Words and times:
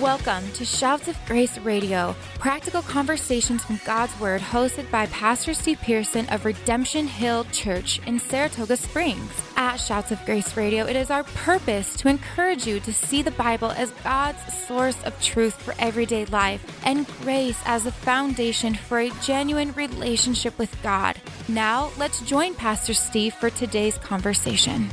Welcome 0.00 0.50
to 0.54 0.64
Shouts 0.64 1.06
of 1.06 1.16
Grace 1.24 1.56
Radio, 1.58 2.16
practical 2.40 2.82
conversations 2.82 3.62
from 3.64 3.80
God's 3.86 4.18
Word, 4.18 4.40
hosted 4.40 4.90
by 4.90 5.06
Pastor 5.06 5.54
Steve 5.54 5.80
Pearson 5.80 6.28
of 6.30 6.44
Redemption 6.44 7.06
Hill 7.06 7.44
Church 7.52 8.00
in 8.04 8.18
Saratoga 8.18 8.76
Springs. 8.76 9.30
At 9.56 9.76
Shouts 9.76 10.10
of 10.10 10.24
Grace 10.26 10.56
Radio, 10.56 10.84
it 10.84 10.96
is 10.96 11.12
our 11.12 11.22
purpose 11.22 11.96
to 11.98 12.08
encourage 12.08 12.66
you 12.66 12.80
to 12.80 12.92
see 12.92 13.22
the 13.22 13.30
Bible 13.30 13.70
as 13.70 13.92
God's 14.02 14.42
source 14.66 15.00
of 15.04 15.18
truth 15.22 15.54
for 15.62 15.76
everyday 15.78 16.24
life 16.24 16.64
and 16.84 17.06
grace 17.22 17.60
as 17.64 17.84
the 17.84 17.92
foundation 17.92 18.74
for 18.74 18.98
a 18.98 19.10
genuine 19.22 19.72
relationship 19.74 20.58
with 20.58 20.76
God. 20.82 21.20
Now, 21.46 21.92
let's 21.98 22.20
join 22.22 22.54
Pastor 22.54 22.94
Steve 22.94 23.34
for 23.34 23.48
today's 23.48 23.96
conversation. 23.98 24.90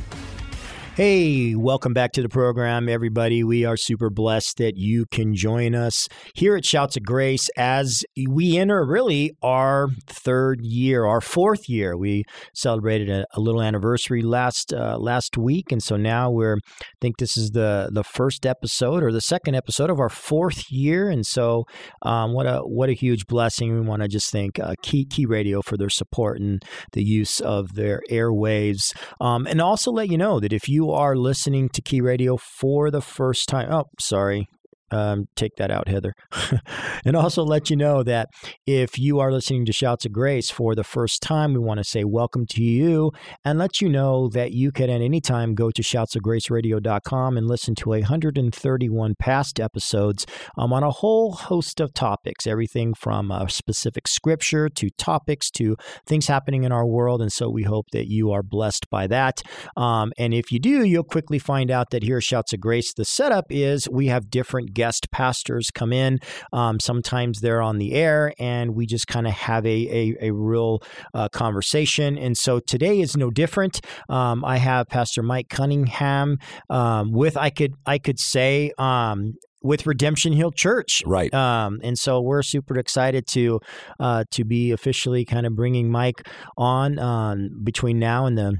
Hey, 0.94 1.54
welcome 1.54 1.94
back 1.94 2.12
to 2.12 2.22
the 2.22 2.28
program, 2.28 2.86
everybody. 2.86 3.42
We 3.42 3.64
are 3.64 3.78
super 3.78 4.10
blessed 4.10 4.58
that 4.58 4.76
you 4.76 5.06
can 5.10 5.34
join 5.34 5.74
us 5.74 6.06
here 6.34 6.54
at 6.54 6.66
Shouts 6.66 6.98
of 6.98 7.02
Grace 7.02 7.48
as 7.56 8.04
we 8.28 8.58
enter 8.58 8.84
really 8.84 9.32
our 9.42 9.88
third 10.06 10.60
year, 10.60 11.06
our 11.06 11.22
fourth 11.22 11.66
year. 11.66 11.96
We 11.96 12.24
celebrated 12.54 13.08
a, 13.08 13.24
a 13.32 13.40
little 13.40 13.62
anniversary 13.62 14.20
last 14.20 14.74
uh, 14.74 14.98
last 14.98 15.38
week, 15.38 15.72
and 15.72 15.82
so 15.82 15.96
now 15.96 16.30
we're 16.30 16.58
I 16.82 16.98
think 17.00 17.16
this 17.16 17.38
is 17.38 17.52
the 17.52 17.88
the 17.90 18.04
first 18.04 18.44
episode 18.44 19.02
or 19.02 19.12
the 19.12 19.22
second 19.22 19.54
episode 19.54 19.88
of 19.88 19.98
our 19.98 20.10
fourth 20.10 20.70
year, 20.70 21.08
and 21.08 21.24
so 21.24 21.64
um, 22.02 22.34
what 22.34 22.44
a 22.44 22.58
what 22.58 22.90
a 22.90 22.92
huge 22.92 23.26
blessing. 23.26 23.72
We 23.72 23.80
want 23.80 24.02
to 24.02 24.08
just 24.08 24.30
thank 24.30 24.58
uh, 24.58 24.74
Key 24.82 25.06
Key 25.06 25.24
Radio 25.24 25.62
for 25.62 25.78
their 25.78 25.88
support 25.88 26.38
and 26.38 26.62
the 26.92 27.02
use 27.02 27.40
of 27.40 27.76
their 27.76 28.02
airwaves, 28.10 28.94
um, 29.22 29.46
and 29.46 29.58
also 29.62 29.90
let 29.90 30.10
you 30.10 30.18
know 30.18 30.38
that 30.38 30.52
if 30.52 30.68
you 30.68 30.81
you 30.82 30.90
are 30.90 31.14
listening 31.14 31.68
to 31.68 31.80
Key 31.80 32.00
Radio 32.00 32.36
for 32.36 32.90
the 32.90 33.00
first 33.00 33.48
time, 33.48 33.70
oh, 33.70 33.88
sorry, 34.00 34.48
um, 34.92 35.26
take 35.34 35.56
that 35.56 35.70
out, 35.70 35.88
Heather. 35.88 36.14
and 37.04 37.16
also 37.16 37.42
let 37.42 37.70
you 37.70 37.76
know 37.76 38.02
that 38.02 38.28
if 38.66 38.98
you 38.98 39.18
are 39.20 39.32
listening 39.32 39.64
to 39.66 39.72
Shouts 39.72 40.04
of 40.04 40.12
Grace 40.12 40.50
for 40.50 40.74
the 40.74 40.84
first 40.84 41.22
time, 41.22 41.54
we 41.54 41.58
want 41.58 41.78
to 41.78 41.84
say 41.84 42.04
welcome 42.04 42.46
to 42.50 42.62
you 42.62 43.10
and 43.44 43.58
let 43.58 43.80
you 43.80 43.88
know 43.88 44.28
that 44.28 44.52
you 44.52 44.70
can 44.70 44.90
at 44.90 45.00
any 45.00 45.20
time 45.20 45.54
go 45.54 45.70
to 45.70 45.82
shoutsofgraceradio.com 45.82 47.36
and 47.36 47.48
listen 47.48 47.74
to 47.76 47.90
131 47.90 49.14
past 49.18 49.58
episodes 49.58 50.26
um, 50.58 50.72
on 50.72 50.82
a 50.82 50.90
whole 50.90 51.32
host 51.32 51.80
of 51.80 51.94
topics, 51.94 52.46
everything 52.46 52.94
from 52.94 53.30
a 53.30 53.48
specific 53.48 54.06
scripture 54.06 54.68
to 54.68 54.90
topics 54.98 55.50
to 55.50 55.76
things 56.06 56.26
happening 56.26 56.64
in 56.64 56.72
our 56.72 56.86
world. 56.86 57.22
And 57.22 57.32
so 57.32 57.48
we 57.50 57.62
hope 57.62 57.86
that 57.92 58.08
you 58.08 58.30
are 58.32 58.42
blessed 58.42 58.88
by 58.90 59.06
that. 59.06 59.42
Um, 59.76 60.12
and 60.18 60.34
if 60.34 60.52
you 60.52 60.58
do, 60.58 60.84
you'll 60.84 61.04
quickly 61.04 61.38
find 61.38 61.70
out 61.70 61.90
that 61.90 62.02
here 62.02 62.20
Shouts 62.20 62.52
of 62.52 62.60
Grace, 62.60 62.92
the 62.92 63.04
setup 63.04 63.46
is 63.50 63.88
we 63.88 64.08
have 64.08 64.30
different 64.30 64.74
guest 64.82 65.12
pastors 65.12 65.70
come 65.72 65.92
in. 65.92 66.18
Um, 66.52 66.80
sometimes 66.80 67.40
they're 67.40 67.62
on 67.62 67.78
the 67.78 67.92
air, 67.92 68.32
and 68.38 68.74
we 68.74 68.84
just 68.84 69.06
kind 69.06 69.28
of 69.28 69.32
have 69.32 69.64
a, 69.64 69.78
a, 70.00 70.28
a 70.28 70.30
real 70.32 70.82
uh, 71.14 71.28
conversation. 71.28 72.18
And 72.18 72.36
so 72.36 72.58
today 72.58 73.00
is 73.00 73.16
no 73.16 73.30
different. 73.30 73.80
Um, 74.08 74.44
I 74.44 74.56
have 74.56 74.88
Pastor 74.88 75.22
Mike 75.22 75.48
Cunningham 75.48 76.38
um, 76.68 77.12
with 77.12 77.36
I 77.36 77.50
could 77.50 77.74
I 77.86 77.98
could 77.98 78.18
say 78.18 78.72
um, 78.76 79.34
with 79.62 79.86
Redemption 79.86 80.32
Hill 80.32 80.50
Church, 80.50 81.02
right? 81.06 81.32
Um, 81.32 81.78
and 81.84 81.96
so 81.96 82.20
we're 82.20 82.42
super 82.42 82.76
excited 82.76 83.24
to 83.28 83.60
uh, 84.00 84.24
to 84.32 84.44
be 84.44 84.72
officially 84.72 85.24
kind 85.24 85.46
of 85.46 85.54
bringing 85.54 85.90
Mike 85.90 86.26
on 86.56 86.98
um, 86.98 87.50
between 87.62 88.00
now 88.00 88.26
and 88.26 88.36
the 88.36 88.58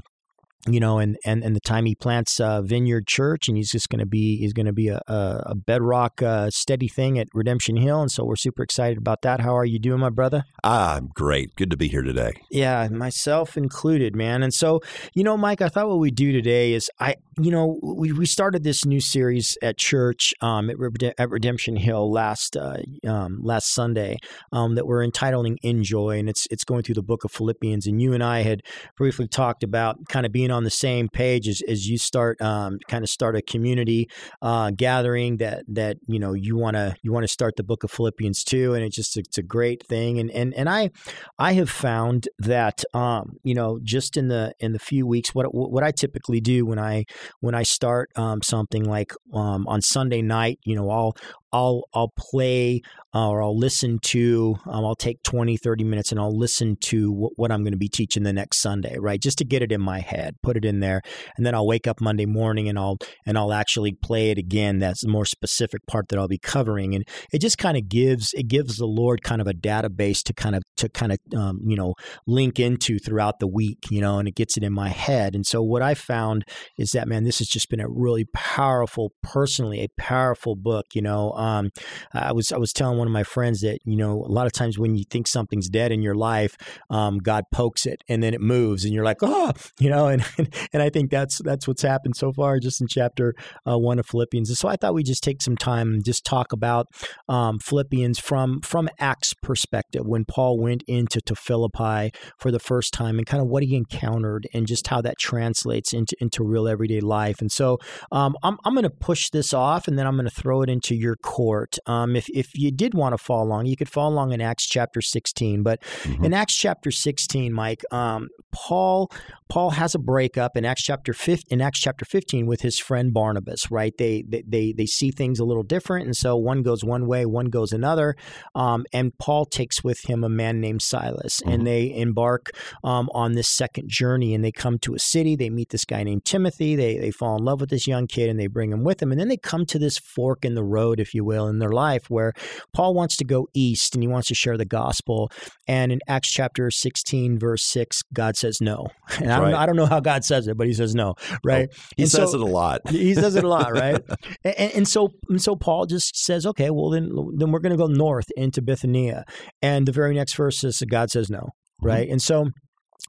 you 0.67 0.79
know, 0.79 0.99
and, 0.99 1.17
and, 1.25 1.43
and 1.43 1.55
the 1.55 1.59
time 1.59 1.85
he 1.85 1.95
plants 1.95 2.39
uh, 2.39 2.61
Vineyard 2.61 3.05
Church, 3.05 3.47
and 3.47 3.57
he's 3.57 3.71
just 3.71 3.89
going 3.89 3.99
to 3.99 4.05
be 4.05 4.37
he's 4.37 4.53
going 4.53 4.65
to 4.65 4.73
be 4.73 4.87
a, 4.87 5.01
a 5.07 5.55
bedrock 5.55 6.21
uh, 6.21 6.49
steady 6.49 6.87
thing 6.87 7.19
at 7.19 7.27
Redemption 7.33 7.75
Hill, 7.75 8.01
and 8.01 8.11
so 8.11 8.23
we're 8.23 8.37
super 8.37 8.63
excited 8.63 8.97
about 8.97 9.23
that. 9.23 9.41
How 9.41 9.57
are 9.57 9.65
you 9.65 9.77
doing, 9.77 9.99
my 9.99 10.09
brother? 10.09 10.45
Ah, 10.63 10.95
I'm 10.95 11.09
great. 11.13 11.55
Good 11.55 11.69
to 11.71 11.77
be 11.77 11.89
here 11.89 12.01
today. 12.01 12.33
Yeah, 12.49 12.87
myself 12.89 13.57
included, 13.57 14.15
man. 14.15 14.41
And 14.43 14.53
so, 14.53 14.79
you 15.13 15.23
know, 15.23 15.35
Mike, 15.35 15.61
I 15.61 15.67
thought 15.67 15.89
what 15.89 15.99
we 15.99 16.11
do 16.11 16.31
today 16.31 16.73
is 16.73 16.89
I, 16.99 17.15
you 17.37 17.51
know, 17.51 17.79
we, 17.83 18.13
we 18.13 18.25
started 18.25 18.63
this 18.63 18.85
new 18.85 19.01
series 19.01 19.57
at 19.61 19.77
church 19.77 20.33
um, 20.41 20.69
at, 20.69 20.77
at 21.17 21.29
Redemption 21.29 21.75
Hill 21.75 22.09
last 22.09 22.55
uh, 22.55 22.77
um, 23.05 23.39
last 23.41 23.73
Sunday 23.73 24.17
um, 24.53 24.75
that 24.75 24.87
we're 24.87 25.03
entitling 25.03 25.59
"Enjoy," 25.61 26.17
and 26.19 26.29
it's 26.29 26.47
it's 26.49 26.63
going 26.63 26.83
through 26.83 26.95
the 26.95 27.03
book 27.03 27.25
of 27.25 27.31
Philippians. 27.31 27.85
And 27.85 28.01
you 28.01 28.13
and 28.13 28.23
I 28.23 28.43
had 28.43 28.61
briefly 28.97 29.27
talked 29.27 29.63
about 29.63 30.07
kind 30.07 30.25
of 30.25 30.31
being 30.31 30.52
on 30.53 30.63
the 30.63 30.69
same 30.69 31.09
page 31.09 31.47
as, 31.47 31.61
as 31.67 31.87
you 31.87 31.97
start 31.97 32.41
um, 32.41 32.77
kind 32.87 33.03
of 33.03 33.09
start 33.09 33.35
a 33.35 33.41
community 33.41 34.07
uh, 34.41 34.71
gathering 34.75 35.37
that 35.37 35.63
that 35.67 35.97
you 36.07 36.19
know 36.19 36.33
you 36.33 36.57
want 36.57 36.75
to 36.75 36.95
you 37.01 37.11
want 37.11 37.23
to 37.23 37.27
start 37.27 37.55
the 37.57 37.63
book 37.63 37.83
of 37.83 37.91
Philippians 37.91 38.43
too, 38.43 38.73
and 38.73 38.83
it's 38.83 38.95
just 38.95 39.17
it's 39.17 39.37
a 39.37 39.43
great 39.43 39.85
thing. 39.85 40.19
And 40.19 40.31
and 40.31 40.53
and 40.53 40.69
I 40.69 40.91
I 41.37 41.53
have 41.53 41.69
found 41.69 42.27
that 42.39 42.83
um, 42.93 43.37
you 43.43 43.53
know 43.53 43.79
just 43.83 44.17
in 44.17 44.27
the 44.27 44.53
in 44.59 44.73
the 44.73 44.79
few 44.79 45.05
weeks 45.05 45.33
what 45.33 45.47
what 45.53 45.83
I 45.83 45.91
typically 45.91 46.39
do 46.39 46.65
when 46.65 46.79
I 46.79 47.05
when 47.41 47.55
I 47.55 47.63
start 47.63 48.09
um, 48.15 48.41
something 48.41 48.83
like 48.83 49.13
um, 49.33 49.67
on 49.67 49.81
Sunday 49.81 50.21
night, 50.21 50.59
you 50.63 50.75
know 50.75 50.89
I'll 50.89 51.15
I'll 51.53 51.83
I'll 51.93 52.11
play 52.17 52.81
uh, 53.13 53.29
or 53.29 53.43
I'll 53.43 53.57
listen 53.57 53.99
to 53.99 54.55
um, 54.65 54.83
I'll 54.83 54.95
take 54.95 55.21
20 55.23 55.55
30 55.55 55.83
minutes 55.83 56.11
and 56.11 56.19
I'll 56.19 56.35
listen 56.35 56.77
to 56.81 57.11
what, 57.11 57.33
what 57.35 57.51
I'm 57.51 57.63
going 57.63 57.73
to 57.73 57.77
be 57.77 57.87
teaching 57.87 58.23
the 58.23 58.33
next 58.33 58.59
Sunday 58.59 58.97
right? 58.99 59.21
Just 59.21 59.37
to 59.37 59.45
get 59.45 59.61
it 59.61 59.71
in 59.71 59.81
my 59.81 59.99
head 59.99 60.35
put 60.41 60.57
it 60.57 60.65
in 60.65 60.79
there 60.79 61.01
and 61.37 61.45
then 61.45 61.53
I'll 61.53 61.67
wake 61.67 61.87
up 61.87 62.01
Monday 62.01 62.25
morning 62.25 62.67
and 62.67 62.77
I'll 62.77 62.97
and 63.25 63.37
I'll 63.37 63.53
actually 63.53 63.93
play 63.93 64.31
it 64.31 64.37
again 64.37 64.79
that's 64.79 65.01
the 65.01 65.09
more 65.09 65.25
specific 65.25 65.85
part 65.85 66.09
that 66.09 66.17
I'll 66.17 66.27
be 66.27 66.39
covering 66.39 66.95
and 66.95 67.07
it 67.31 67.39
just 67.39 67.57
kind 67.57 67.77
of 67.77 67.87
gives 67.87 68.33
it 68.33 68.47
gives 68.47 68.77
the 68.77 68.87
Lord 68.87 69.21
kind 69.21 69.41
of 69.41 69.47
a 69.47 69.53
database 69.53 70.23
to 70.23 70.33
kind 70.33 70.55
of 70.55 70.63
to 70.77 70.89
kind 70.89 71.11
of 71.11 71.19
um, 71.37 71.59
you 71.63 71.75
know 71.75 71.93
link 72.25 72.59
into 72.59 72.97
throughout 72.97 73.39
the 73.39 73.47
week 73.47 73.79
you 73.91 74.01
know 74.01 74.17
and 74.17 74.27
it 74.27 74.35
gets 74.35 74.57
it 74.57 74.63
in 74.63 74.73
my 74.73 74.89
head 74.89 75.35
and 75.35 75.45
so 75.45 75.61
what 75.61 75.83
I 75.83 75.93
found 75.93 76.45
is 76.77 76.91
that 76.91 77.07
man 77.07 77.23
this 77.23 77.37
has 77.37 77.47
just 77.47 77.69
been 77.69 77.79
a 77.79 77.87
really 77.87 78.25
powerful 78.33 79.11
personally 79.21 79.81
a 79.81 79.87
powerful 79.97 80.55
book 80.55 80.87
you 80.93 81.01
know 81.01 81.31
um, 81.43 81.71
I 82.13 82.31
was 82.31 82.51
I 82.51 82.57
was 82.57 82.71
telling 82.71 82.97
one 82.97 83.07
of 83.07 83.13
my 83.13 83.23
friends 83.23 83.61
that 83.61 83.79
you 83.83 83.97
know 83.97 84.23
a 84.23 84.31
lot 84.31 84.45
of 84.45 84.53
times 84.53 84.79
when 84.79 84.95
you 84.95 85.03
think 85.09 85.27
something's 85.27 85.67
dead 85.69 85.91
in 85.91 86.01
your 86.01 86.15
life, 86.15 86.55
um, 86.89 87.17
God 87.17 87.43
pokes 87.51 87.85
it 87.85 88.01
and 88.07 88.23
then 88.23 88.33
it 88.33 88.41
moves, 88.41 88.85
and 88.85 88.93
you're 88.93 89.03
like, 89.03 89.17
oh, 89.21 89.51
you 89.79 89.89
know, 89.89 90.07
and 90.07 90.25
and 90.73 90.81
I 90.81 90.89
think 90.89 91.11
that's 91.11 91.39
that's 91.43 91.67
what's 91.67 91.81
happened 91.81 92.15
so 92.15 92.31
far 92.31 92.59
just 92.59 92.79
in 92.81 92.87
chapter 92.87 93.33
uh, 93.67 93.77
one 93.77 93.99
of 93.99 94.05
Philippians. 94.05 94.49
And 94.49 94.57
so 94.57 94.69
I 94.69 94.75
thought 94.75 94.93
we'd 94.93 95.05
just 95.05 95.23
take 95.23 95.41
some 95.41 95.57
time 95.57 95.93
and 95.93 96.05
just 96.05 96.25
talk 96.25 96.53
about 96.53 96.87
um, 97.27 97.59
Philippians 97.59 98.19
from 98.19 98.61
from 98.61 98.89
Acts 98.99 99.33
perspective 99.33 100.05
when 100.05 100.25
Paul 100.25 100.59
went 100.59 100.83
into 100.87 101.19
to 101.21 101.35
Philippi 101.35 102.11
for 102.37 102.51
the 102.51 102.59
first 102.59 102.93
time 102.93 103.17
and 103.17 103.27
kind 103.27 103.41
of 103.41 103.47
what 103.47 103.63
he 103.63 103.75
encountered 103.75 104.47
and 104.53 104.65
just 104.65 104.87
how 104.87 105.01
that 105.01 105.17
translates 105.19 105.93
into 105.93 106.15
into 106.19 106.43
real 106.43 106.67
everyday 106.67 107.01
life. 107.01 107.41
And 107.41 107.51
so 107.51 107.79
um, 108.11 108.35
I'm 108.43 108.57
I'm 108.63 108.73
going 108.73 108.83
to 108.83 108.89
push 108.89 109.29
this 109.29 109.53
off 109.53 109.87
and 109.87 109.99
then 109.99 110.07
I'm 110.07 110.15
going 110.15 110.29
to 110.29 110.41
throw 110.41 110.61
it 110.61 110.69
into 110.69 110.95
your 110.95 111.15
court. 111.33 111.79
Um, 111.87 112.15
if, 112.15 112.29
if 112.29 112.55
you 112.55 112.69
did 112.69 112.93
want 112.93 113.13
to 113.13 113.17
follow 113.17 113.43
along, 113.43 113.65
you 113.65 113.75
could 113.75 113.89
follow 113.89 114.13
along 114.13 114.33
in 114.33 114.39
Acts 114.39 114.67
chapter 114.67 115.01
16. 115.01 115.63
But 115.63 115.81
mm-hmm. 115.81 116.25
in 116.25 116.31
Acts 116.31 116.55
chapter 116.55 116.91
16, 116.91 117.51
Mike, 117.51 117.83
um, 117.91 118.29
Paul 118.51 119.09
Paul 119.53 119.69
has 119.69 119.93
a 119.93 119.99
breakup 119.99 120.57
in 120.57 120.65
Acts 120.65 120.81
chapter 120.81 121.13
15, 121.13 121.45
in 121.51 121.61
Acts 121.61 121.79
chapter 121.79 122.05
15 122.05 122.47
with 122.47 122.61
his 122.61 122.79
friend 122.79 123.13
Barnabas, 123.13 123.69
right? 123.69 123.93
They, 123.99 124.23
they, 124.27 124.43
they, 124.47 124.73
they 124.75 124.87
see 124.87 125.11
things 125.11 125.37
a 125.37 125.45
little 125.45 125.61
different. 125.61 126.07
And 126.07 126.17
so 126.17 126.35
one 126.35 126.63
goes 126.63 126.83
one 126.83 127.05
way, 127.05 127.27
one 127.27 127.51
goes 127.51 127.71
another. 127.71 128.15
Um, 128.55 128.83
and 128.91 129.15
Paul 129.19 129.45
takes 129.45 129.83
with 129.83 130.09
him 130.09 130.23
a 130.23 130.29
man 130.29 130.59
named 130.59 130.81
Silas 130.81 131.39
mm-hmm. 131.39 131.51
and 131.51 131.67
they 131.67 131.93
embark 131.95 132.49
um, 132.83 133.11
on 133.13 133.33
this 133.33 133.47
second 133.47 133.89
journey 133.89 134.33
and 134.33 134.43
they 134.43 134.51
come 134.51 134.79
to 134.79 134.95
a 134.95 134.99
city. 134.99 135.35
They 135.35 135.51
meet 135.51 135.69
this 135.69 135.85
guy 135.85 136.01
named 136.01 136.25
Timothy. 136.25 136.75
They, 136.75 136.97
they 136.97 137.11
fall 137.11 137.37
in 137.37 137.45
love 137.45 137.61
with 137.61 137.69
this 137.69 137.85
young 137.85 138.07
kid 138.07 138.31
and 138.31 138.39
they 138.39 138.47
bring 138.47 138.71
him 138.71 138.83
with 138.83 138.97
them. 138.97 139.11
And 139.11 139.21
then 139.21 139.27
they 139.27 139.37
come 139.37 139.67
to 139.67 139.77
this 139.77 139.99
fork 139.99 140.45
in 140.45 140.55
the 140.55 140.63
road, 140.63 140.99
if 140.99 141.12
you 141.13 141.23
will, 141.23 141.47
in 141.47 141.59
their 141.59 141.71
life 141.71 142.09
where 142.09 142.33
Paul 142.73 142.93
wants 142.93 143.15
to 143.17 143.23
go 143.23 143.47
east 143.53 143.95
and 143.95 144.03
he 144.03 144.07
wants 144.07 144.27
to 144.29 144.35
share 144.35 144.57
the 144.57 144.65
gospel. 144.65 145.31
And 145.67 145.91
in 145.91 145.99
Acts 146.07 146.31
chapter 146.31 146.69
16, 146.69 147.39
verse 147.39 147.65
6, 147.65 148.01
God 148.13 148.37
says 148.37 148.59
no. 148.61 148.87
And 149.19 149.31
I, 149.31 149.37
don't, 149.37 149.51
right. 149.51 149.61
I 149.61 149.65
don't 149.65 149.75
know 149.75 149.85
how 149.85 149.99
God 149.99 150.25
says 150.25 150.47
it, 150.47 150.57
but 150.57 150.67
he 150.67 150.73
says 150.73 150.95
no, 150.95 151.13
right? 151.45 151.69
Oh, 151.71 151.81
he 151.95 152.03
and 152.03 152.11
says 152.11 152.31
so, 152.31 152.37
it 152.37 152.41
a 152.41 152.45
lot. 152.45 152.81
he 152.89 153.13
says 153.13 153.35
it 153.35 153.43
a 153.43 153.47
lot, 153.47 153.71
right? 153.71 154.01
and, 154.43 154.71
and, 154.73 154.87
so 154.87 155.09
and 155.29 155.41
so 155.41 155.55
Paul 155.55 155.85
just 155.85 156.15
says, 156.15 156.45
okay, 156.45 156.69
well 156.71 156.89
then 156.89 157.09
then 157.35 157.51
we're 157.51 157.59
going 157.59 157.71
to 157.71 157.77
go 157.77 157.87
north 157.87 158.29
into 158.35 158.61
Bithynia. 158.61 159.23
And 159.61 159.87
the 159.87 159.91
very 159.91 160.13
next 160.15 160.33
verse 160.35 160.63
is 160.63 160.81
God 160.89 161.11
says 161.11 161.29
no, 161.29 161.37
mm-hmm. 161.39 161.87
right? 161.87 162.05
Mm-hmm. 162.05 162.13
And 162.13 162.21
so 162.21 162.49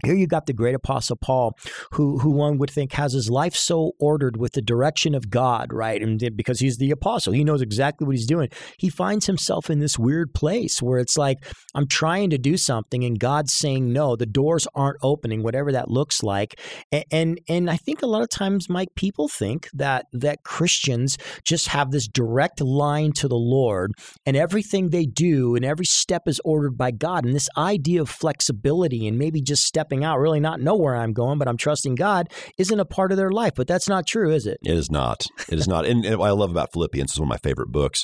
Here 0.04 0.14
you 0.14 0.26
got 0.26 0.46
the 0.46 0.52
great 0.52 0.74
apostle 0.74 1.16
Paul, 1.16 1.56
who 1.92 2.18
who 2.18 2.30
one 2.30 2.58
would 2.58 2.70
think 2.70 2.92
has 2.92 3.12
his 3.12 3.30
life 3.30 3.54
so 3.54 3.92
ordered 3.98 4.36
with 4.36 4.52
the 4.52 4.62
direction 4.62 5.14
of 5.14 5.30
God, 5.30 5.72
right? 5.72 6.00
And 6.00 6.18
because 6.36 6.60
he's 6.60 6.78
the 6.78 6.90
apostle, 6.90 7.32
he 7.32 7.44
knows 7.44 7.62
exactly 7.62 8.06
what 8.06 8.16
he's 8.16 8.26
doing. 8.26 8.48
He 8.78 8.88
finds 8.88 9.26
himself 9.26 9.70
in 9.70 9.78
this 9.78 9.98
weird 9.98 10.34
place 10.34 10.82
where 10.82 10.98
it's 10.98 11.16
like 11.16 11.38
I'm 11.74 11.86
trying 11.86 12.30
to 12.30 12.38
do 12.38 12.56
something 12.56 13.04
and 13.04 13.18
God's 13.18 13.52
saying 13.52 13.92
no. 13.92 14.16
The 14.16 14.26
doors 14.26 14.66
aren't 14.74 14.98
opening, 15.02 15.42
whatever 15.42 15.72
that 15.72 15.90
looks 15.90 16.22
like. 16.22 16.60
And 16.90 17.04
and, 17.10 17.40
and 17.48 17.70
I 17.70 17.76
think 17.76 18.02
a 18.02 18.06
lot 18.06 18.22
of 18.22 18.28
times, 18.28 18.68
Mike, 18.68 18.94
people 18.96 19.28
think 19.28 19.68
that 19.72 20.06
that 20.12 20.44
Christians 20.44 21.16
just 21.44 21.68
have 21.68 21.90
this 21.90 22.08
direct 22.08 22.60
line 22.60 23.12
to 23.12 23.28
the 23.28 23.36
Lord, 23.36 23.92
and 24.26 24.36
everything 24.36 24.90
they 24.90 25.06
do 25.06 25.54
and 25.56 25.64
every 25.64 25.86
step 25.86 26.26
is 26.26 26.40
ordered 26.44 26.76
by 26.76 26.90
God. 26.90 27.24
And 27.24 27.34
this 27.34 27.48
idea 27.56 28.02
of 28.02 28.08
flexibility 28.08 29.06
and 29.06 29.18
maybe 29.18 29.40
just 29.40 29.64
stepping 29.64 29.93
out, 30.02 30.18
really 30.18 30.40
not 30.40 30.60
know 30.60 30.74
where 30.74 30.96
I'm 30.96 31.12
going, 31.12 31.38
but 31.38 31.46
I'm 31.46 31.58
trusting 31.58 31.94
God, 31.94 32.28
isn't 32.58 32.80
a 32.80 32.84
part 32.84 33.12
of 33.12 33.18
their 33.18 33.30
life. 33.30 33.52
But 33.54 33.68
that's 33.68 33.88
not 33.88 34.06
true, 34.06 34.32
is 34.32 34.46
it? 34.46 34.58
It 34.64 34.74
is 34.74 34.90
not. 34.90 35.26
It 35.48 35.58
is 35.58 35.68
not. 35.68 35.84
And, 35.84 36.04
and 36.04 36.18
what 36.18 36.28
I 36.28 36.32
love 36.32 36.50
about 36.50 36.72
Philippians 36.72 37.12
is 37.12 37.20
one 37.20 37.28
of 37.28 37.30
my 37.30 37.48
favorite 37.48 37.70
books. 37.70 38.02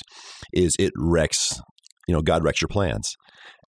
Is 0.53 0.75
it 0.79 0.93
wrecks, 0.95 1.59
you 2.07 2.13
know, 2.13 2.21
God 2.21 2.43
wrecks 2.43 2.61
your 2.61 2.69
plans 2.69 3.15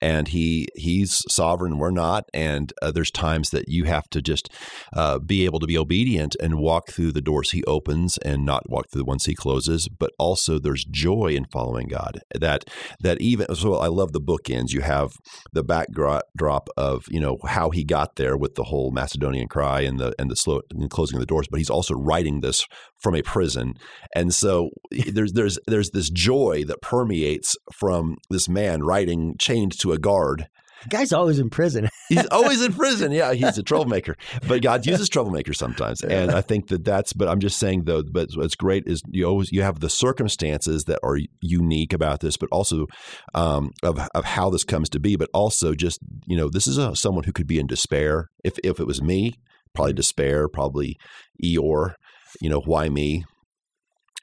and 0.04 0.28
he 0.28 0.68
he's 0.76 1.24
sovereign 1.30 1.78
we're 1.78 1.90
not. 1.90 2.26
And 2.34 2.74
uh, 2.82 2.92
there's 2.92 3.10
times 3.10 3.52
that 3.52 3.70
you 3.70 3.86
have 3.86 4.10
to 4.10 4.22
just 4.22 4.50
uh, 4.94 5.18
be 5.18 5.46
able 5.46 5.60
to 5.60 5.66
be 5.66 5.78
obedient 5.78 6.36
and 6.42 6.60
walk 6.60 6.90
through 6.90 7.14
the 7.14 7.22
doors 7.22 7.52
he 7.52 7.64
opens 7.64 8.18
and 8.18 8.46
not 8.46 8.70
walk 8.70 8.92
through 8.92 9.00
the 9.02 9.06
ones 9.06 9.26
he 9.26 9.34
closes. 9.34 9.88
But 9.88 10.12
also 10.20 10.60
there's 10.60 10.84
joy 10.84 11.28
in 11.28 11.46
following 11.46 11.88
god. 11.88 12.20
That 12.38 12.66
that 13.00 13.22
even 13.22 13.56
so 13.56 13.76
i 13.76 13.88
love 13.88 14.12
the 14.12 14.22
bookends. 14.22 14.72
You 14.72 14.82
have 14.82 15.14
the 15.54 15.64
backdrop 15.64 16.24
drop 16.36 16.70
of 16.76 17.06
you 17.10 17.22
know 17.22 17.38
how 17.46 17.70
he 17.70 17.86
got 17.86 18.18
there 18.18 18.36
with 18.36 18.56
the 18.56 18.66
whole 18.66 18.92
macedonian 18.92 19.48
cry 19.48 19.82
and 19.82 20.00
the 20.00 20.14
and 20.20 20.30
the 20.30 20.36
slow 20.36 20.62
and 20.72 20.90
closing 20.90 21.16
of 21.16 21.22
the 21.22 21.26
doors 21.26 21.48
but 21.50 21.60
he's 21.60 21.70
also 21.70 21.94
writing 21.94 22.42
this 22.42 22.66
from 23.04 23.16
a 23.16 23.22
prison. 23.22 23.74
And 24.16 24.34
so 24.34 24.70
there's 24.92 25.34
there's 25.34 25.60
there's 25.68 25.92
this 25.92 26.10
joy 26.10 26.64
that 26.68 26.82
permeates 26.82 27.56
from 27.74 28.16
this 28.30 28.48
man 28.48 28.82
writing 28.82 29.36
chained 29.38 29.78
to 29.80 29.92
a 29.94 29.98
guard. 29.98 30.48
Guy's 30.90 31.14
always 31.14 31.40
in 31.40 31.50
prison. 31.50 31.90
he's 32.10 32.26
always 32.28 32.62
in 32.62 32.74
prison. 32.74 33.12
Yeah, 33.12 33.34
he's 33.34 33.58
a 33.58 33.64
troublemaker. 33.64 34.16
But 34.48 34.62
God 34.62 34.86
uses 34.86 35.10
troublemakers 35.10 35.56
sometimes, 35.56 36.02
and 36.02 36.32
I 36.32 36.42
think 36.42 36.68
that 36.68 36.84
that's. 36.84 37.14
But 37.14 37.28
I'm 37.28 37.40
just 37.40 37.58
saying 37.58 37.84
though. 37.86 38.04
But 38.04 38.30
what's 38.36 38.56
great 38.56 38.84
is 38.86 39.02
you 39.10 39.26
always 39.26 39.52
you 39.52 39.62
have 39.62 39.80
the 39.80 39.90
circumstances 39.90 40.86
that 40.86 41.00
are 41.04 41.20
unique 41.42 41.94
about 41.94 42.20
this, 42.20 42.38
but 42.38 42.50
also 42.52 42.88
um, 43.34 43.72
of 43.82 44.00
of 44.14 44.26
how 44.26 44.50
this 44.50 44.64
comes 44.64 44.90
to 44.90 45.00
be. 45.00 45.16
But 45.16 45.30
also 45.34 45.74
just 45.74 46.00
you 46.26 46.38
know 46.38 46.50
this 46.50 46.68
is 46.68 46.78
a, 46.78 46.96
someone 46.96 47.24
who 47.24 47.34
could 47.34 47.48
be 47.48 47.60
in 47.60 47.68
despair. 47.68 48.28
If 48.44 48.58
if 48.64 48.80
it 48.80 48.88
was 48.88 49.02
me, 49.02 49.36
probably 49.74 49.94
despair, 49.94 50.48
probably 50.48 50.98
Eeyore. 51.44 51.94
You 52.42 52.50
know 52.50 52.62
why 52.62 52.90
me? 52.90 53.24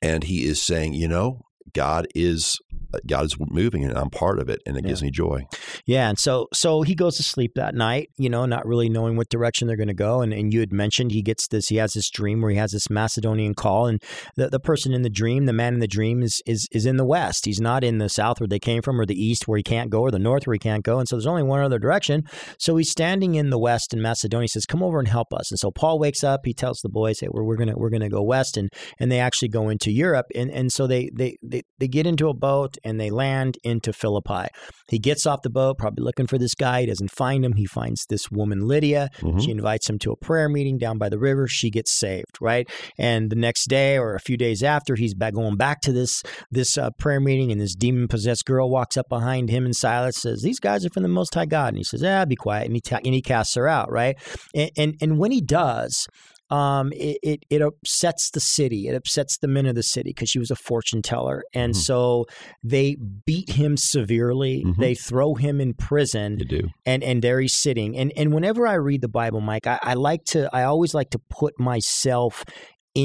And 0.02 0.24
he 0.24 0.44
is 0.44 0.62
saying, 0.62 0.94
you 0.94 1.06
know, 1.06 1.40
God 1.72 2.06
is 2.14 2.58
uh, 2.92 2.98
God 3.06 3.24
is 3.24 3.36
moving 3.38 3.84
and 3.84 3.96
I'm 3.96 4.10
part 4.10 4.38
of 4.38 4.48
it 4.48 4.60
and 4.66 4.76
it 4.76 4.84
yeah. 4.84 4.88
gives 4.88 5.02
me 5.02 5.10
joy. 5.10 5.44
Yeah. 5.86 6.08
And 6.08 6.18
so 6.18 6.48
so 6.52 6.82
he 6.82 6.94
goes 6.94 7.16
to 7.16 7.22
sleep 7.22 7.52
that 7.54 7.74
night, 7.74 8.10
you 8.16 8.28
know, 8.28 8.46
not 8.46 8.66
really 8.66 8.88
knowing 8.88 9.16
what 9.16 9.28
direction 9.28 9.68
they're 9.68 9.76
going 9.76 9.88
to 9.88 9.94
go. 9.94 10.20
And, 10.22 10.32
and 10.32 10.52
you 10.52 10.60
had 10.60 10.72
mentioned 10.72 11.12
he 11.12 11.22
gets 11.22 11.48
this, 11.48 11.68
he 11.68 11.76
has 11.76 11.92
this 11.92 12.10
dream 12.10 12.40
where 12.40 12.50
he 12.50 12.56
has 12.56 12.72
this 12.72 12.90
Macedonian 12.90 13.54
call. 13.54 13.86
And 13.86 14.02
the, 14.36 14.48
the 14.48 14.60
person 14.60 14.92
in 14.92 15.02
the 15.02 15.10
dream, 15.10 15.46
the 15.46 15.52
man 15.52 15.74
in 15.74 15.80
the 15.80 15.86
dream 15.86 16.22
is, 16.22 16.42
is, 16.46 16.68
is 16.72 16.86
in 16.86 16.96
the 16.96 17.04
west. 17.04 17.44
He's 17.44 17.60
not 17.60 17.84
in 17.84 17.98
the 17.98 18.08
south 18.08 18.40
where 18.40 18.48
they 18.48 18.58
came 18.58 18.82
from 18.82 19.00
or 19.00 19.06
the 19.06 19.20
east 19.20 19.46
where 19.46 19.56
he 19.56 19.62
can't 19.62 19.90
go 19.90 20.00
or 20.00 20.10
the 20.10 20.18
north 20.18 20.46
where 20.46 20.54
he 20.54 20.58
can't 20.58 20.84
go. 20.84 20.98
And 20.98 21.08
so 21.08 21.16
there's 21.16 21.26
only 21.26 21.42
one 21.42 21.60
other 21.60 21.78
direction. 21.78 22.24
So 22.58 22.76
he's 22.76 22.90
standing 22.90 23.34
in 23.34 23.50
the 23.50 23.58
west 23.58 23.92
in 23.92 24.02
Macedonia. 24.02 24.44
He 24.44 24.48
says, 24.48 24.66
come 24.66 24.82
over 24.82 24.98
and 24.98 25.08
help 25.08 25.32
us. 25.32 25.50
And 25.50 25.58
so 25.58 25.70
Paul 25.70 25.98
wakes 25.98 26.24
up. 26.24 26.40
He 26.44 26.54
tells 26.54 26.80
the 26.80 26.88
boys, 26.88 27.20
hey, 27.20 27.28
we're, 27.30 27.44
we're 27.44 27.56
going 27.56 27.68
to, 27.68 27.76
we're 27.76 27.90
going 27.90 28.00
to 28.02 28.08
go 28.08 28.22
west. 28.22 28.56
And, 28.56 28.70
and 28.98 29.10
they 29.10 29.20
actually 29.20 29.48
go 29.48 29.68
into 29.68 29.90
Europe. 29.90 30.26
And, 30.34 30.50
and 30.50 30.72
so 30.72 30.86
they, 30.86 31.10
they, 31.14 31.36
they, 31.42 31.59
they 31.78 31.88
get 31.88 32.06
into 32.06 32.28
a 32.28 32.34
boat 32.34 32.76
and 32.84 33.00
they 33.00 33.10
land 33.10 33.58
into 33.64 33.92
Philippi. 33.92 34.48
He 34.88 34.98
gets 34.98 35.26
off 35.26 35.42
the 35.42 35.50
boat, 35.50 35.78
probably 35.78 36.04
looking 36.04 36.26
for 36.26 36.38
this 36.38 36.54
guy. 36.54 36.80
He 36.80 36.86
doesn't 36.86 37.10
find 37.10 37.44
him. 37.44 37.54
He 37.54 37.66
finds 37.66 38.04
this 38.08 38.30
woman, 38.30 38.66
Lydia. 38.66 39.08
Mm-hmm. 39.20 39.38
She 39.38 39.50
invites 39.50 39.88
him 39.88 39.98
to 40.00 40.12
a 40.12 40.16
prayer 40.16 40.48
meeting 40.48 40.78
down 40.78 40.98
by 40.98 41.08
the 41.08 41.18
river. 41.18 41.46
She 41.48 41.70
gets 41.70 41.98
saved, 41.98 42.38
right? 42.40 42.68
And 42.98 43.30
the 43.30 43.36
next 43.36 43.68
day 43.68 43.98
or 43.98 44.14
a 44.14 44.20
few 44.20 44.36
days 44.36 44.62
after, 44.62 44.96
he's 44.96 45.14
back 45.14 45.34
going 45.34 45.56
back 45.56 45.80
to 45.82 45.92
this 45.92 46.22
this 46.50 46.76
uh, 46.76 46.90
prayer 46.98 47.20
meeting, 47.20 47.52
and 47.52 47.60
this 47.60 47.74
demon 47.74 48.08
possessed 48.08 48.44
girl 48.44 48.70
walks 48.70 48.96
up 48.96 49.08
behind 49.08 49.48
him 49.48 49.64
and 49.64 49.76
Silas 49.76 50.16
says, 50.16 50.42
"These 50.42 50.60
guys 50.60 50.84
are 50.84 50.90
from 50.90 51.02
the 51.02 51.08
Most 51.08 51.34
High 51.34 51.46
God." 51.46 51.68
And 51.68 51.78
he 51.78 51.84
says, 51.84 52.02
"Ah, 52.02 52.24
be 52.24 52.36
quiet," 52.36 52.66
and 52.66 52.74
he 52.74 52.80
ta- 52.80 53.00
and 53.04 53.14
he 53.14 53.22
casts 53.22 53.54
her 53.54 53.68
out, 53.68 53.90
right? 53.90 54.16
And 54.54 54.70
and, 54.76 54.94
and 55.00 55.18
when 55.18 55.30
he 55.30 55.40
does, 55.40 56.06
um, 56.50 56.92
it, 56.92 57.18
it, 57.22 57.46
it 57.48 57.62
upsets 57.62 58.30
the 58.30 58.40
city. 58.40 58.88
It 58.88 58.94
upsets 58.94 59.38
the 59.38 59.48
men 59.48 59.66
of 59.66 59.74
the 59.74 59.82
city 59.82 60.10
because 60.10 60.28
she 60.28 60.38
was 60.38 60.50
a 60.50 60.56
fortune 60.56 61.02
teller, 61.02 61.44
and 61.54 61.72
mm-hmm. 61.72 61.80
so 61.80 62.26
they 62.62 62.96
beat 63.24 63.50
him 63.50 63.76
severely. 63.76 64.64
Mm-hmm. 64.64 64.80
They 64.80 64.94
throw 64.94 65.34
him 65.34 65.60
in 65.60 65.74
prison. 65.74 66.38
You 66.38 66.44
do, 66.44 66.68
and 66.84 67.02
and 67.04 67.22
there 67.22 67.40
he's 67.40 67.56
sitting. 67.56 67.96
And 67.96 68.12
and 68.16 68.32
whenever 68.32 68.66
I 68.66 68.74
read 68.74 69.00
the 69.00 69.08
Bible, 69.08 69.40
Mike, 69.40 69.66
I, 69.66 69.78
I 69.82 69.94
like 69.94 70.24
to. 70.26 70.50
I 70.52 70.64
always 70.64 70.94
like 70.94 71.10
to 71.10 71.20
put 71.30 71.58
myself 71.58 72.44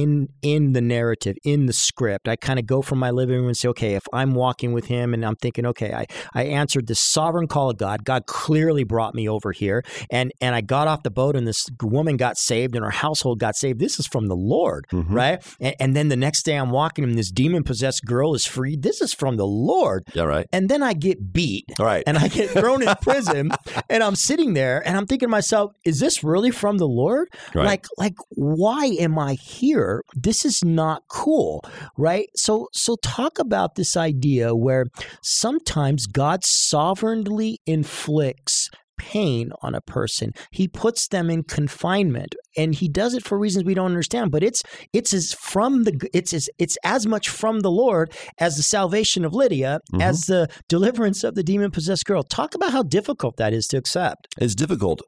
in 0.01 0.27
in 0.41 0.73
the 0.73 0.81
narrative 0.81 1.35
in 1.43 1.65
the 1.65 1.73
script 1.73 2.27
i 2.27 2.35
kind 2.35 2.59
of 2.59 2.65
go 2.65 2.81
from 2.81 2.99
my 2.99 3.11
living 3.11 3.37
room 3.37 3.47
and 3.47 3.57
say 3.57 3.67
okay 3.67 3.95
if 3.95 4.03
i'm 4.13 4.33
walking 4.33 4.73
with 4.73 4.85
him 4.85 5.13
and 5.13 5.25
i'm 5.25 5.35
thinking 5.35 5.65
okay 5.65 5.93
i 5.93 6.05
i 6.33 6.43
answered 6.43 6.87
the 6.87 6.95
sovereign 6.95 7.47
call 7.47 7.69
of 7.69 7.77
god 7.77 8.03
god 8.03 8.25
clearly 8.25 8.83
brought 8.83 9.15
me 9.15 9.27
over 9.29 9.51
here 9.51 9.83
and 10.09 10.31
and 10.41 10.53
i 10.55 10.61
got 10.61 10.87
off 10.87 11.03
the 11.03 11.11
boat 11.11 11.35
and 11.35 11.47
this 11.47 11.65
woman 11.81 12.17
got 12.17 12.37
saved 12.37 12.75
and 12.75 12.83
her 12.83 12.91
household 12.91 13.39
got 13.39 13.55
saved 13.55 13.79
this 13.79 13.99
is 13.99 14.07
from 14.07 14.27
the 14.27 14.35
lord 14.35 14.85
mm-hmm. 14.91 15.13
right? 15.13 15.55
And, 15.59 15.75
and, 15.79 15.95
then 15.95 16.09
the 16.09 16.17
next 16.17 16.43
day 16.43 16.55
i'm 16.55 16.71
walking 16.71 17.03
and 17.03 17.17
this 17.17 17.31
demon 17.31 17.63
possessed 17.63 18.03
girl 18.05 18.33
is 18.35 18.45
freed 18.45 18.81
this 18.81 19.01
is 19.01 19.13
from 19.13 19.37
the 19.37 19.45
lord. 19.45 20.03
Yeah 20.13 20.23
right. 20.23 20.47
And 20.51 20.69
then 20.69 20.83
i 20.83 20.93
get 20.93 21.31
beat. 21.31 21.65
All 21.79 21.85
right. 21.85 22.03
And 22.05 22.17
i 22.17 22.27
get 22.27 22.49
thrown 22.49 22.81
in 22.81 22.93
prison 23.01 23.51
and 23.89 24.03
i'm 24.03 24.15
sitting 24.15 24.53
there 24.53 24.85
and 24.85 24.97
i'm 24.97 25.05
thinking 25.05 25.27
to 25.27 25.31
myself 25.31 25.71
is 25.85 25.99
this 25.99 26.23
really 26.23 26.51
from 26.51 26.77
the 26.77 26.87
lord? 26.87 27.29
Right. 27.53 27.65
like 27.65 27.85
like 27.97 28.15
why 28.29 28.85
am 28.99 29.17
i 29.17 29.33
here 29.33 29.84
here 29.85 30.03
this 30.13 30.45
is 30.45 30.63
not 30.63 31.03
cool 31.09 31.63
right 31.97 32.27
so 32.35 32.67
so 32.73 32.95
talk 33.01 33.39
about 33.39 33.75
this 33.75 33.95
idea 33.95 34.55
where 34.55 34.85
sometimes 35.21 36.05
god 36.07 36.43
sovereignly 36.43 37.59
inflicts 37.65 38.69
pain 38.97 39.51
on 39.61 39.75
a 39.75 39.81
person. 39.81 40.31
He 40.51 40.69
puts 40.69 41.09
them 41.09 41.29
in 41.29 41.43
confinement 41.43 42.33
and 42.55 42.73
he 42.73 42.87
does 42.87 43.13
it 43.13 43.25
for 43.25 43.37
reasons 43.37 43.65
we 43.65 43.73
don't 43.73 43.87
understand, 43.87 44.31
but 44.31 44.41
it's 44.41 44.63
it's 44.93 45.13
as 45.13 45.33
from 45.33 45.83
the 45.83 46.09
it's 46.13 46.33
as 46.33 46.47
it's 46.57 46.77
as 46.81 47.05
much 47.05 47.27
from 47.27 47.59
the 47.59 47.69
Lord 47.69 48.13
as 48.39 48.55
the 48.55 48.63
salvation 48.63 49.25
of 49.25 49.33
Lydia, 49.33 49.81
mm-hmm. 49.91 50.01
as 50.01 50.21
the 50.21 50.47
deliverance 50.69 51.25
of 51.25 51.35
the 51.35 51.43
demon 51.43 51.71
possessed 51.71 52.05
girl. 52.05 52.23
Talk 52.23 52.55
about 52.55 52.71
how 52.71 52.83
difficult 52.83 53.35
that 53.35 53.53
is 53.53 53.67
to 53.67 53.77
accept. 53.77 54.27
It's 54.39 54.55
difficult, 54.55 55.01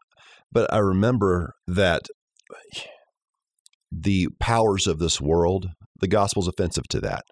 but 0.51 0.71
I 0.73 0.79
remember 0.79 1.53
that 1.65 2.01
the 4.03 4.27
powers 4.39 4.87
of 4.87 4.99
this 4.99 5.19
world, 5.19 5.69
the 5.99 6.07
gospel's 6.07 6.47
offensive 6.47 6.87
to 6.89 6.99
that. 7.01 7.23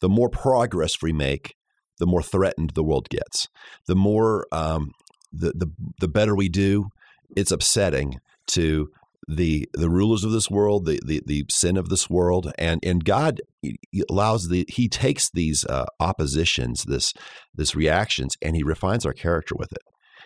The 0.00 0.08
more 0.08 0.28
progress 0.28 1.00
we 1.00 1.12
make, 1.12 1.54
the 1.98 2.06
more 2.06 2.22
threatened 2.22 2.70
the 2.70 2.82
world 2.82 3.08
gets. 3.08 3.48
The 3.86 3.94
more 3.94 4.46
um, 4.52 4.92
the, 5.32 5.52
the 5.54 5.72
the 6.00 6.08
better 6.08 6.34
we 6.34 6.48
do, 6.48 6.88
it's 7.36 7.52
upsetting 7.52 8.18
to 8.48 8.90
the 9.28 9.68
the 9.72 9.88
rulers 9.88 10.24
of 10.24 10.32
this 10.32 10.50
world, 10.50 10.86
the 10.86 11.00
the, 11.04 11.22
the 11.24 11.44
sin 11.50 11.76
of 11.76 11.88
this 11.88 12.10
world, 12.10 12.52
and 12.58 12.80
and 12.82 13.04
God 13.04 13.40
allows 14.10 14.48
the 14.48 14.64
He 14.68 14.88
takes 14.88 15.30
these 15.30 15.64
uh, 15.64 15.86
oppositions, 16.00 16.84
this 16.84 17.14
this 17.54 17.74
reactions, 17.76 18.36
and 18.42 18.56
He 18.56 18.62
refines 18.62 19.06
our 19.06 19.12
character 19.12 19.54
with 19.56 19.72
it. 19.72 19.82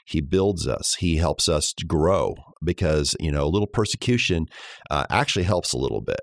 He 0.07 0.21
builds 0.21 0.67
us. 0.67 0.97
He 0.99 1.17
helps 1.17 1.49
us 1.49 1.73
grow 1.87 2.37
because 2.65 3.17
you 3.21 3.31
know 3.31 3.45
a 3.45 3.51
little 3.51 3.67
persecution 3.67 4.47
uh, 4.91 5.05
actually 5.11 5.45
helps 5.45 5.73
a 5.73 5.79
little 5.79 6.01
bit. 6.01 6.21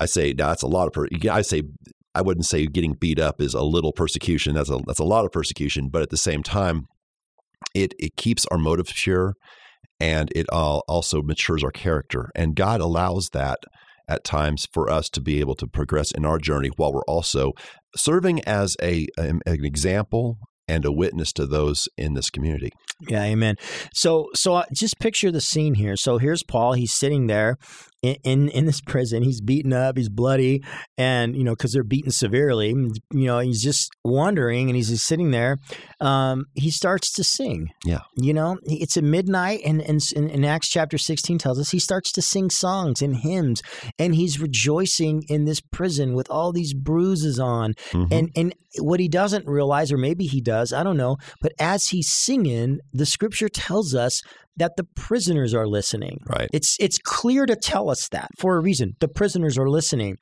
I 0.00 0.06
say 0.06 0.32
that's 0.32 0.62
a 0.62 0.66
lot 0.66 0.88
of. 0.88 0.92
Per- 0.92 1.08
I 1.30 1.42
say 1.42 1.62
I 2.14 2.22
wouldn't 2.22 2.46
say 2.46 2.66
getting 2.66 2.94
beat 2.94 3.18
up 3.18 3.40
is 3.40 3.54
a 3.54 3.62
little 3.62 3.92
persecution. 3.92 4.54
That's 4.54 4.70
a 4.70 4.80
that's 4.86 4.98
a 4.98 5.04
lot 5.04 5.24
of 5.24 5.32
persecution. 5.32 5.88
But 5.90 6.02
at 6.02 6.10
the 6.10 6.16
same 6.16 6.42
time, 6.42 6.86
it 7.74 7.94
it 7.98 8.16
keeps 8.16 8.46
our 8.46 8.58
motives 8.58 8.92
pure, 8.92 9.34
and 10.00 10.30
it 10.34 10.46
all 10.50 10.82
also 10.88 11.22
matures 11.22 11.62
our 11.62 11.70
character. 11.70 12.30
And 12.34 12.56
God 12.56 12.80
allows 12.80 13.30
that 13.32 13.60
at 14.08 14.24
times 14.24 14.66
for 14.72 14.90
us 14.90 15.08
to 15.10 15.20
be 15.20 15.40
able 15.40 15.54
to 15.54 15.66
progress 15.66 16.10
in 16.10 16.26
our 16.26 16.38
journey 16.38 16.70
while 16.76 16.92
we're 16.92 17.04
also 17.04 17.52
serving 17.96 18.42
as 18.44 18.76
a 18.82 19.06
an 19.16 19.40
example 19.46 20.38
and 20.68 20.84
a 20.84 20.92
witness 20.92 21.32
to 21.34 21.46
those 21.46 21.88
in 21.96 22.14
this 22.14 22.30
community. 22.30 22.72
Yeah, 23.08 23.22
amen. 23.22 23.56
So, 23.92 24.28
so 24.34 24.54
uh, 24.54 24.64
just 24.72 24.98
picture 24.98 25.30
the 25.30 25.40
scene 25.40 25.74
here. 25.74 25.96
So 25.96 26.18
here's 26.18 26.42
Paul. 26.42 26.74
He's 26.74 26.94
sitting 26.94 27.26
there 27.26 27.58
in, 28.04 28.16
in, 28.22 28.48
in 28.50 28.66
this 28.66 28.80
prison. 28.86 29.22
He's 29.22 29.40
beaten 29.40 29.72
up, 29.72 29.96
he's 29.96 30.08
bloody, 30.08 30.62
and 30.98 31.34
you 31.34 31.44
know 31.44 31.52
because 31.52 31.72
they're 31.72 31.82
beaten 31.82 32.10
severely. 32.10 32.68
You 32.68 32.92
know, 33.12 33.38
he's 33.38 33.62
just 33.62 33.90
wondering, 34.04 34.68
and 34.68 34.76
he's 34.76 34.90
just 34.90 35.06
sitting 35.06 35.30
there. 35.30 35.58
Um, 36.00 36.46
he 36.54 36.70
starts 36.70 37.12
to 37.14 37.24
sing. 37.24 37.70
Yeah, 37.84 38.00
you 38.16 38.34
know, 38.34 38.58
it's 38.64 38.96
at 38.96 39.04
midnight, 39.04 39.60
and, 39.64 39.80
and, 39.80 40.00
in 40.14 40.44
Acts 40.44 40.68
chapter 40.68 40.98
sixteen 40.98 41.38
tells 41.38 41.58
us 41.58 41.70
he 41.70 41.78
starts 41.78 42.12
to 42.12 42.22
sing 42.22 42.50
songs 42.50 43.00
and 43.00 43.16
hymns, 43.16 43.62
and 43.98 44.14
he's 44.14 44.40
rejoicing 44.40 45.22
in 45.28 45.44
this 45.44 45.60
prison 45.60 46.14
with 46.14 46.30
all 46.30 46.52
these 46.52 46.74
bruises 46.74 47.40
on, 47.40 47.74
mm-hmm. 47.90 48.12
and 48.12 48.30
and 48.36 48.54
what 48.80 49.00
he 49.00 49.08
doesn't 49.08 49.46
realize, 49.46 49.92
or 49.92 49.96
maybe 49.96 50.26
he 50.26 50.40
does, 50.40 50.72
I 50.72 50.82
don't 50.82 50.96
know, 50.96 51.16
but 51.40 51.52
as 51.60 51.86
he's 51.86 52.10
singing, 52.10 52.80
the 52.92 53.06
scripture 53.06 53.48
tells 53.48 53.94
us 53.94 54.20
that 54.56 54.76
the 54.76 54.84
prisoners 54.84 55.54
are 55.54 55.66
listening. 55.66 56.18
Right. 56.26 56.48
It's 56.52 56.76
it's 56.80 56.98
clear 56.98 57.46
to 57.46 57.56
tell 57.56 57.90
us 57.90 58.08
that 58.10 58.30
for 58.38 58.56
a 58.56 58.60
reason. 58.60 58.96
The 59.00 59.08
prisoners 59.08 59.58
are 59.58 59.68
listening. 59.68 60.16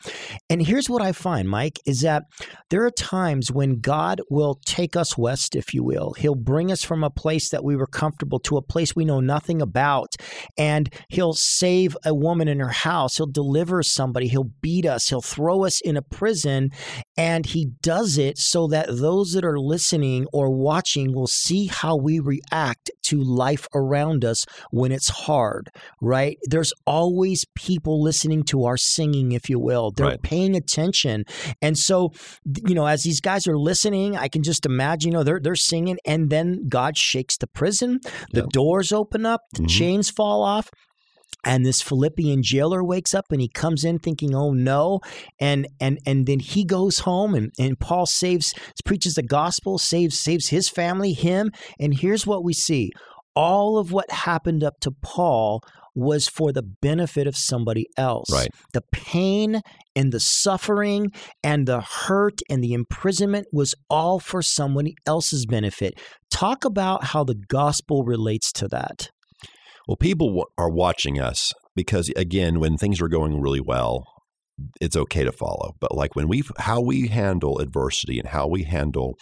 And 0.49 0.67
here's 0.67 0.89
what 0.89 1.03
I 1.03 1.13
find, 1.13 1.49
Mike, 1.49 1.79
is 1.87 2.01
that 2.01 2.25
there 2.71 2.85
are 2.85 2.91
times 2.91 3.51
when 3.53 3.81
God 3.81 4.21
will 4.31 4.59
take 4.65 4.97
us 4.97 5.19
west, 5.19 5.55
if 5.55 5.75
you 5.75 5.85
will. 5.85 6.15
He'll 6.15 6.35
bring 6.35 6.71
us 6.73 6.83
from 6.85 7.05
a 7.05 7.11
place 7.11 7.51
that 7.51 7.65
we 7.65 7.77
were 7.77 7.87
comfortable 7.87 8.39
to 8.41 8.57
a 8.57 8.63
place 8.63 8.97
we 8.97 9.05
know 9.05 9.21
nothing 9.21 9.61
about. 9.61 10.15
And 10.57 10.93
he'll 11.09 11.35
save 11.35 11.97
a 12.05 12.15
woman 12.15 12.49
in 12.49 12.61
her 12.61 12.69
house. 12.69 13.17
He'll 13.17 13.27
deliver 13.27 13.83
somebody. 13.83 14.29
He'll 14.29 14.51
beat 14.61 14.87
us. 14.87 15.09
He'll 15.09 15.21
throw 15.21 15.65
us 15.65 15.81
in 15.81 15.97
a 15.97 16.03
prison. 16.03 16.71
And 17.17 17.47
he 17.47 17.67
does 17.83 18.19
it 18.19 18.39
so 18.39 18.67
that 18.69 18.89
those 18.89 19.33
that 19.33 19.45
are 19.45 19.59
listening 19.59 20.27
or 20.33 20.51
watching 20.51 21.15
will 21.15 21.27
see 21.27 21.67
how 21.67 21.97
we 21.97 22.19
react 22.21 22.91
to 23.13 23.23
life 23.23 23.67
around 23.75 24.25
us 24.25 24.45
when 24.71 24.93
it's 24.93 25.09
hard, 25.09 25.71
right? 26.01 26.37
There's 26.45 26.73
always 26.87 27.45
people 27.55 28.03
listening 28.03 28.43
to 28.45 28.65
our 28.65 28.77
singing, 28.77 29.33
if 29.33 29.49
you 29.49 29.59
will. 29.59 29.93
They're 29.93 30.07
right. 30.07 30.23
paying 30.23 30.57
attention. 30.57 31.25
And 31.61 31.77
so, 31.77 32.11
you 32.67 32.75
know, 32.75 32.87
as 32.87 33.03
these 33.03 33.21
guys 33.21 33.47
are 33.47 33.59
listening, 33.59 34.17
I 34.17 34.29
can 34.29 34.43
just 34.43 34.67
imagine, 34.67 35.13
you 35.13 35.19
know, 35.19 35.25
they're, 35.25 35.41
they're 35.43 35.55
singing, 35.55 35.99
and 36.07 36.31
then 36.31 36.69
God 36.69 36.97
shakes 36.97 37.37
the 37.37 37.47
prison, 37.47 38.01
the 38.33 38.41
yep. 38.41 38.49
doors 38.51 38.93
open 38.93 39.27
up, 39.27 39.43
the 39.53 39.61
mm-hmm. 39.61 39.67
chains 39.67 40.11
fall 40.11 40.43
off, 40.43 40.71
and 41.45 41.67
this 41.67 41.83
Philippian 41.83 42.43
jailer 42.43 42.85
wakes 42.85 43.15
up 43.15 43.27
and 43.31 43.41
he 43.41 43.49
comes 43.49 43.85
in 43.85 43.99
thinking, 43.99 44.35
"Oh 44.35 44.53
no!" 44.53 45.01
and 45.41 45.67
and 45.81 45.99
and 46.07 46.27
then 46.27 46.41
he 46.41 46.65
goes 46.65 47.01
home 47.01 47.35
and 47.35 47.53
and 47.59 47.79
Paul 47.79 48.07
saves, 48.07 48.55
preaches 48.85 49.15
the 49.15 49.23
gospel, 49.23 49.79
saves 49.79 50.19
saves 50.19 50.49
his 50.49 50.69
family, 50.69 51.13
him, 51.13 51.51
and 51.79 51.95
here's 51.95 52.27
what 52.27 52.45
we 52.45 52.53
see: 52.53 52.91
all 53.35 53.79
of 53.79 53.93
what 53.93 54.11
happened 54.11 54.63
up 54.63 54.81
to 54.81 54.91
Paul 54.91 55.63
was 55.95 56.29
for 56.29 56.53
the 56.53 56.63
benefit 56.63 57.27
of 57.27 57.37
somebody 57.37 57.87
else. 57.97 58.31
Right. 58.33 58.49
The 58.73 58.83
pain 58.93 59.61
and 59.95 60.13
the 60.13 60.21
suffering 60.21 61.13
and 61.43 61.67
the 61.67 61.81
hurt 61.81 62.41
and 62.49 62.63
the 62.65 62.73
imprisonment 62.73 63.47
was 63.53 63.75
all 63.91 64.19
for 64.19 64.43
someone 64.43 64.89
else's 65.07 65.47
benefit. 65.47 66.01
Talk 66.31 66.65
about 66.65 67.05
how 67.05 67.25
the 67.25 67.35
gospel 67.35 68.05
relates 68.05 68.53
to 68.53 68.69
that. 68.69 69.11
Well, 69.89 69.97
people 69.97 70.47
are 70.57 70.71
watching 70.71 71.21
us 71.21 71.53
because, 71.75 72.11
again, 72.17 72.61
when 72.61 72.77
things 72.77 73.01
are 73.01 73.09
going 73.09 73.41
really 73.41 73.61
well, 73.61 74.05
it's 74.81 74.97
okay 74.97 75.25
to 75.25 75.33
follow. 75.33 75.73
But 75.81 75.95
like 75.95 76.15
when 76.15 76.29
we, 76.29 76.43
how 76.59 76.81
we 76.81 77.09
handle 77.09 77.59
adversity 77.59 78.19
and 78.19 78.29
how 78.29 78.47
we 78.47 78.65
handle 78.65 79.17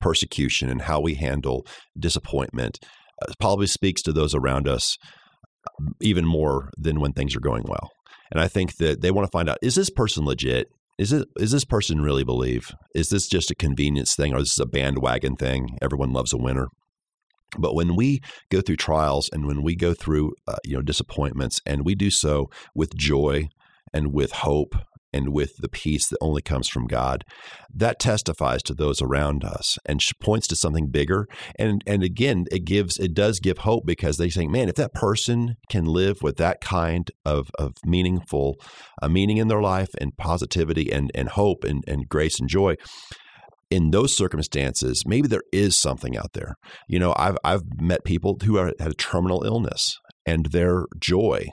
persecution 0.00 0.68
and 0.68 0.82
how 0.82 1.00
we 1.00 1.14
handle 1.14 1.66
disappointment 1.98 2.78
uh, 3.22 3.32
probably 3.38 3.66
speaks 3.66 4.02
to 4.02 4.12
those 4.12 4.34
around 4.34 4.66
us 4.66 4.96
um, 5.78 5.92
even 6.00 6.24
more 6.24 6.70
than 6.76 7.00
when 7.00 7.12
things 7.12 7.36
are 7.36 7.40
going 7.40 7.64
well. 7.66 7.90
And 8.30 8.40
I 8.40 8.48
think 8.48 8.76
that 8.76 9.02
they 9.02 9.10
want 9.10 9.26
to 9.26 9.30
find 9.30 9.48
out 9.48 9.58
is 9.62 9.74
this 9.74 9.90
person 9.90 10.24
legit? 10.24 10.68
Is 10.98 11.12
it 11.12 11.26
is 11.38 11.50
this 11.50 11.64
person 11.64 12.00
really 12.00 12.24
believe? 12.24 12.70
Is 12.94 13.08
this 13.08 13.28
just 13.28 13.50
a 13.50 13.54
convenience 13.54 14.14
thing 14.14 14.32
or 14.32 14.38
is 14.38 14.50
this 14.50 14.58
a 14.58 14.66
bandwagon 14.66 15.36
thing? 15.36 15.76
Everyone 15.82 16.12
loves 16.12 16.32
a 16.32 16.38
winner. 16.38 16.68
But 17.58 17.74
when 17.74 17.96
we 17.96 18.20
go 18.50 18.60
through 18.60 18.76
trials 18.76 19.28
and 19.32 19.46
when 19.46 19.62
we 19.62 19.76
go 19.76 19.94
through 19.94 20.32
uh, 20.46 20.56
you 20.64 20.74
know 20.74 20.82
disappointments 20.82 21.60
and 21.66 21.84
we 21.84 21.94
do 21.94 22.10
so 22.10 22.48
with 22.74 22.94
joy 22.94 23.48
and 23.92 24.12
with 24.12 24.32
hope 24.32 24.74
and 25.12 25.32
with 25.32 25.56
the 25.58 25.68
peace 25.68 26.08
that 26.08 26.18
only 26.20 26.42
comes 26.42 26.68
from 26.68 26.86
God, 26.86 27.24
that 27.74 27.98
testifies 27.98 28.62
to 28.62 28.74
those 28.74 29.02
around 29.02 29.44
us 29.44 29.76
and 29.86 30.00
points 30.20 30.46
to 30.48 30.56
something 30.56 30.88
bigger. 30.88 31.26
And 31.58 31.82
and 31.86 32.02
again, 32.02 32.46
it 32.50 32.64
gives 32.64 32.98
it 32.98 33.14
does 33.14 33.40
give 33.40 33.58
hope 33.58 33.84
because 33.86 34.16
they 34.16 34.30
say, 34.30 34.46
man, 34.46 34.68
if 34.68 34.76
that 34.76 34.94
person 34.94 35.56
can 35.68 35.84
live 35.84 36.18
with 36.22 36.36
that 36.36 36.60
kind 36.60 37.10
of 37.24 37.50
of 37.58 37.72
meaningful 37.84 38.56
uh, 39.02 39.08
meaning 39.08 39.38
in 39.38 39.48
their 39.48 39.62
life 39.62 39.90
and 40.00 40.16
positivity 40.16 40.92
and 40.92 41.10
and 41.14 41.30
hope 41.30 41.64
and, 41.64 41.82
and 41.86 42.08
grace 42.08 42.38
and 42.38 42.48
joy, 42.48 42.76
in 43.70 43.90
those 43.90 44.16
circumstances, 44.16 45.04
maybe 45.06 45.28
there 45.28 45.44
is 45.52 45.80
something 45.80 46.16
out 46.16 46.32
there. 46.32 46.54
You 46.88 46.98
know, 46.98 47.14
I've 47.16 47.38
I've 47.44 47.62
met 47.80 48.04
people 48.04 48.36
who 48.42 48.58
are, 48.58 48.72
had 48.78 48.90
a 48.90 48.94
terminal 48.94 49.44
illness 49.44 49.96
and 50.26 50.46
their 50.46 50.86
joy 50.98 51.46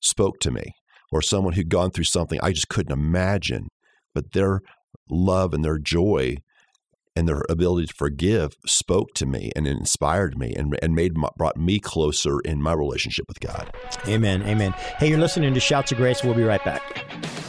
spoke 0.00 0.38
to 0.40 0.50
me, 0.50 0.72
or 1.12 1.20
someone 1.20 1.54
who'd 1.54 1.68
gone 1.68 1.90
through 1.90 2.04
something 2.04 2.38
I 2.42 2.52
just 2.52 2.68
couldn't 2.68 2.92
imagine, 2.92 3.68
but 4.14 4.32
their 4.32 4.60
love 5.10 5.52
and 5.52 5.64
their 5.64 5.78
joy 5.78 6.36
and 7.16 7.28
their 7.28 7.42
ability 7.48 7.86
to 7.86 7.94
forgive 7.94 8.56
spoke 8.66 9.14
to 9.14 9.26
me 9.26 9.50
and 9.56 9.66
inspired 9.66 10.38
me 10.38 10.54
and, 10.54 10.78
and 10.82 10.94
made 10.94 11.14
brought 11.36 11.56
me 11.56 11.80
closer 11.80 12.40
in 12.40 12.62
my 12.62 12.72
relationship 12.72 13.26
with 13.26 13.40
God. 13.40 13.72
Amen. 14.06 14.42
Amen. 14.42 14.72
Hey, 14.98 15.08
you're 15.08 15.18
listening 15.18 15.54
to 15.54 15.60
Shouts 15.60 15.92
of 15.92 15.98
Grace. 15.98 16.22
We'll 16.22 16.34
be 16.34 16.44
right 16.44 16.64
back. 16.64 17.04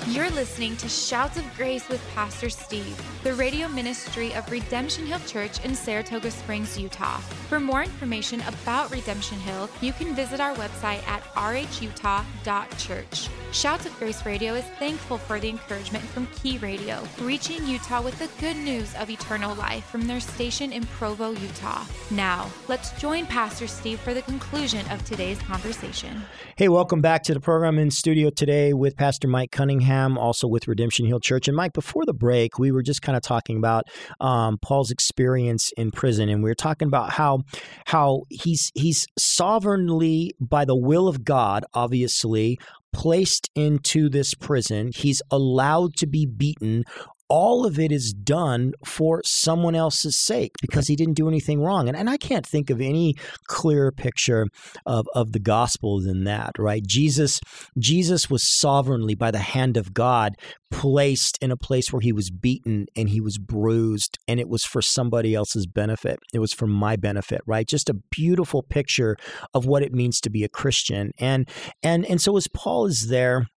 You're 0.08 0.30
listening 0.32 0.78
to 0.78 0.88
Shouts 0.88 1.38
of 1.38 1.44
Grace 1.58 1.90
with 1.90 2.02
Pastor 2.16 2.50
Steve, 2.50 2.98
the 3.24 3.34
radio 3.34 3.68
ministry 3.68 4.34
of 4.36 4.50
Redemption 4.50 5.06
Hill 5.06 5.20
Church 5.28 5.64
in 5.66 5.76
Saratoga 5.76 6.32
Springs, 6.32 6.80
Utah. 6.80 7.18
For 7.50 7.60
more 7.60 7.84
information 7.84 8.42
about 8.48 8.90
Redemption 8.90 9.38
Hill, 9.40 9.70
you 9.82 9.92
can 9.92 10.16
visit 10.16 10.40
our 10.40 10.56
website 10.56 11.06
at 11.08 11.24
rhutah.church. 11.36 13.30
Shouts 13.54 13.86
of 13.86 13.98
Grace 13.98 14.26
Radio 14.26 14.56
is 14.56 14.66
thankful 14.78 15.18
for 15.18 15.40
the 15.40 15.48
encouragement 15.48 16.04
from 16.04 16.28
Key 16.28 16.58
Radio, 16.58 17.02
reaching 17.22 17.66
Utah 17.66 18.02
with 18.02 18.20
the 18.20 18.30
good 18.42 18.58
news 18.58 18.94
of 18.96 19.10
eternal 19.10 19.56
life 19.56 19.86
from 19.86 20.06
their 20.06 20.20
station 20.20 20.74
in 20.74 20.86
Provo, 20.86 21.32
Utah. 21.32 21.86
Now, 22.12 22.52
let's 22.68 22.92
join 23.00 23.26
Pastor 23.26 23.66
Steve 23.66 24.02
for 24.02 24.14
the 24.14 24.22
conclusion 24.22 24.86
of 24.92 25.04
today's 25.06 25.40
conversation. 25.40 26.22
Hey, 26.58 26.68
welcome 26.68 27.02
back 27.02 27.24
to 27.24 27.34
the 27.34 27.40
program 27.40 27.80
in 27.80 27.90
studio 27.90 28.30
today 28.30 28.74
with 28.74 28.98
Pastor 28.98 29.30
Mike 29.30 29.52
Cunningham, 29.52 30.18
also 30.18 30.48
with 30.48 30.68
Redemption 30.68 31.06
Hill 31.06 31.22
Church. 31.22 31.48
And 31.48 31.56
Mike, 31.56 31.74
before 31.74 32.06
the 32.06 32.14
break, 32.14 32.60
we 32.60 32.72
were 32.72 32.84
just 32.84 33.02
kind 33.02 33.16
of 33.16 33.24
talking 33.24 33.58
about 33.58 33.86
um, 34.20 34.58
Paul's 34.62 34.92
experience 34.92 35.72
in 35.78 35.92
prison, 35.92 36.28
and 36.28 36.44
we 36.44 36.50
were 36.50 36.56
talking 36.56 36.90
about 36.90 37.12
how 37.12 37.40
how 37.86 38.24
he's 38.30 38.72
he's 38.76 39.08
sovereignly 39.18 40.34
by 40.40 40.66
the 40.66 40.76
will 40.76 41.08
of 41.08 41.24
God, 41.24 41.64
obviously 41.74 42.60
placed 42.94 43.50
into 43.56 44.10
this 44.10 44.34
prison. 44.34 44.92
He's 44.96 45.22
allowed 45.32 45.96
to 45.98 46.08
be 46.08 46.26
beaten 46.26 46.84
all 47.30 47.66
of 47.66 47.80
it 47.80 47.92
is 47.92 48.14
done 48.14 48.74
for 48.86 49.22
someone 49.26 49.76
else's 49.76 50.18
sake 50.18 50.52
because 50.62 50.88
he 50.88 50.96
didn't 50.96 51.16
do 51.16 51.28
anything 51.28 51.62
wrong. 51.62 51.88
And, 51.88 51.98
and 51.98 52.10
I 52.10 52.18
can't 52.18 52.46
think 52.46 52.70
of 52.70 52.80
any 52.80 53.16
clearer 53.48 53.92
picture 53.92 54.48
of, 54.86 55.08
of 55.14 55.32
the 55.34 55.40
gospel 55.40 56.02
than 56.02 56.24
that, 56.24 56.58
right? 56.58 56.86
Jesus, 56.86 57.40
Jesus 57.78 58.30
was 58.30 58.48
sovereignly 58.60 59.16
by 59.16 59.32
the 59.32 59.40
hand 59.40 59.78
of 59.78 59.94
God 59.94 60.36
placed 60.70 61.38
in 61.42 61.52
a 61.52 61.58
place 61.58 61.92
where 61.92 62.02
he 62.02 62.12
was 62.12 62.30
beaten 62.30 62.86
and 62.96 63.10
he 63.10 63.22
was 63.22 63.38
bruised 63.38 64.18
and 64.28 64.40
it 64.40 64.50
was 64.50 64.66
for 64.66 64.82
somebody 64.82 65.34
else's 65.34 65.66
benefit. 65.66 66.20
It 66.34 66.40
was 66.40 66.54
for 66.54 66.68
my 66.68 66.96
benefit, 66.96 67.42
right? 67.46 67.68
Just 67.68 67.90
a 67.90 67.96
beautiful 68.12 68.64
picture 68.64 69.16
of 69.54 69.66
what 69.66 69.84
it 69.84 69.94
means 69.94 70.20
to 70.22 70.30
be 70.30 70.44
a 70.44 70.50
Christian. 70.50 71.12
And 71.20 71.48
and 71.84 72.06
and 72.06 72.22
so 72.22 72.36
as 72.38 72.48
Paul 72.48 72.86
is 72.86 73.08
there 73.10 73.48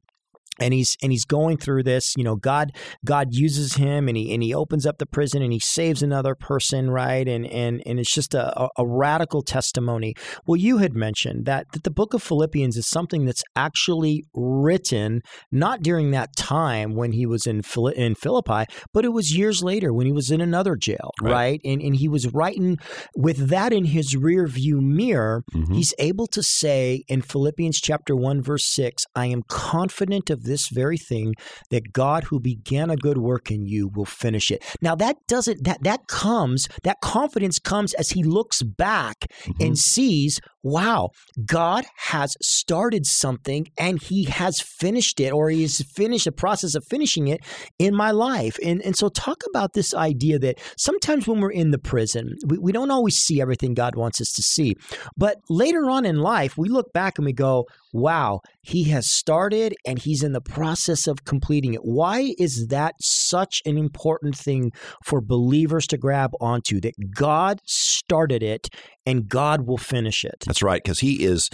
and 0.58 0.74
he's 0.74 0.96
and 1.02 1.12
he's 1.12 1.24
going 1.24 1.56
through 1.56 1.82
this 1.82 2.14
you 2.16 2.24
know 2.24 2.36
god 2.36 2.72
god 3.04 3.28
uses 3.30 3.74
him 3.74 4.08
and 4.08 4.16
he 4.16 4.32
and 4.32 4.42
he 4.42 4.54
opens 4.54 4.86
up 4.86 4.98
the 4.98 5.06
prison 5.06 5.42
and 5.42 5.52
he 5.52 5.60
saves 5.60 6.02
another 6.02 6.34
person 6.34 6.90
right 6.90 7.28
and 7.28 7.46
and 7.46 7.82
and 7.86 7.98
it's 7.98 8.12
just 8.12 8.34
a, 8.34 8.68
a 8.76 8.86
radical 8.86 9.42
testimony 9.42 10.14
well 10.46 10.56
you 10.56 10.78
had 10.78 10.94
mentioned 10.94 11.46
that, 11.46 11.66
that 11.72 11.84
the 11.84 11.90
book 11.90 12.14
of 12.14 12.22
philippians 12.22 12.76
is 12.76 12.88
something 12.88 13.24
that's 13.24 13.42
actually 13.56 14.24
written 14.34 15.20
not 15.50 15.82
during 15.82 16.10
that 16.10 16.34
time 16.36 16.94
when 16.94 17.12
he 17.12 17.26
was 17.26 17.46
in 17.46 17.62
in 17.94 18.14
philippi 18.14 18.64
but 18.92 19.04
it 19.04 19.12
was 19.12 19.36
years 19.36 19.62
later 19.62 19.92
when 19.92 20.06
he 20.06 20.12
was 20.12 20.30
in 20.30 20.40
another 20.40 20.76
jail 20.76 21.10
right, 21.22 21.32
right? 21.32 21.60
and 21.64 21.80
and 21.80 21.96
he 21.96 22.08
was 22.08 22.32
writing 22.32 22.76
with 23.16 23.48
that 23.48 23.72
in 23.72 23.86
his 23.86 24.16
rear 24.16 24.46
view 24.46 24.80
mirror 24.80 25.42
mm-hmm. 25.54 25.74
he's 25.74 25.94
able 25.98 26.26
to 26.26 26.42
say 26.42 27.02
in 27.08 27.22
philippians 27.22 27.80
chapter 27.80 28.14
1 28.14 28.42
verse 28.42 28.66
6 28.66 29.04
i 29.14 29.26
am 29.26 29.42
confident 29.48 30.30
of 30.30 30.39
this 30.42 30.68
very 30.68 30.98
thing 30.98 31.34
that 31.70 31.92
God 31.92 32.24
who 32.24 32.40
began 32.40 32.90
a 32.90 32.96
good 32.96 33.18
work 33.18 33.50
in 33.50 33.66
you 33.66 33.88
will 33.94 34.04
finish 34.04 34.50
it. 34.50 34.64
Now 34.80 34.94
that 34.96 35.16
doesn't 35.28 35.64
that 35.64 35.82
that 35.82 36.06
comes 36.08 36.68
that 36.82 37.00
confidence 37.00 37.58
comes 37.58 37.94
as 37.94 38.10
he 38.10 38.22
looks 38.22 38.62
back 38.62 39.26
mm-hmm. 39.42 39.62
and 39.62 39.78
sees, 39.78 40.40
wow, 40.62 41.10
God 41.44 41.84
has 41.96 42.36
started 42.42 43.06
something 43.06 43.66
and 43.78 44.00
he 44.00 44.24
has 44.24 44.60
finished 44.60 45.20
it 45.20 45.32
or 45.32 45.50
he 45.50 45.62
has 45.62 45.82
finished 45.94 46.24
the 46.24 46.32
process 46.32 46.74
of 46.74 46.84
finishing 46.88 47.28
it 47.28 47.40
in 47.78 47.94
my 47.94 48.10
life. 48.10 48.58
And 48.64 48.82
and 48.82 48.96
so 48.96 49.08
talk 49.08 49.42
about 49.48 49.72
this 49.74 49.94
idea 49.94 50.38
that 50.38 50.58
sometimes 50.76 51.26
when 51.26 51.40
we're 51.40 51.50
in 51.50 51.70
the 51.70 51.78
prison, 51.78 52.34
we, 52.46 52.58
we 52.58 52.72
don't 52.72 52.90
always 52.90 53.16
see 53.16 53.40
everything 53.40 53.74
God 53.74 53.96
wants 53.96 54.20
us 54.20 54.32
to 54.32 54.42
see. 54.42 54.74
But 55.16 55.38
later 55.48 55.90
on 55.90 56.04
in 56.04 56.16
life, 56.16 56.56
we 56.56 56.68
look 56.68 56.92
back 56.92 57.18
and 57.18 57.24
we 57.24 57.32
go, 57.32 57.66
wow, 57.92 58.40
he 58.62 58.84
has 58.84 59.10
started 59.10 59.74
and 59.86 59.98
he's 59.98 60.22
in 60.22 60.32
the 60.32 60.40
process 60.40 61.06
of 61.06 61.24
completing 61.24 61.74
it. 61.74 61.80
Why 61.82 62.34
is 62.38 62.68
that 62.68 62.94
such 63.00 63.62
an 63.64 63.76
important 63.76 64.36
thing 64.36 64.72
for 65.04 65.20
believers 65.20 65.86
to 65.88 65.98
grab 65.98 66.30
onto 66.40 66.80
that 66.80 66.94
God 67.14 67.60
started 67.64 68.42
it 68.42 68.68
and 69.06 69.28
God 69.28 69.66
will 69.66 69.78
finish 69.78 70.24
it? 70.24 70.36
That's 70.46 70.62
right, 70.62 70.82
because 70.82 71.00
he 71.00 71.24
is 71.24 71.48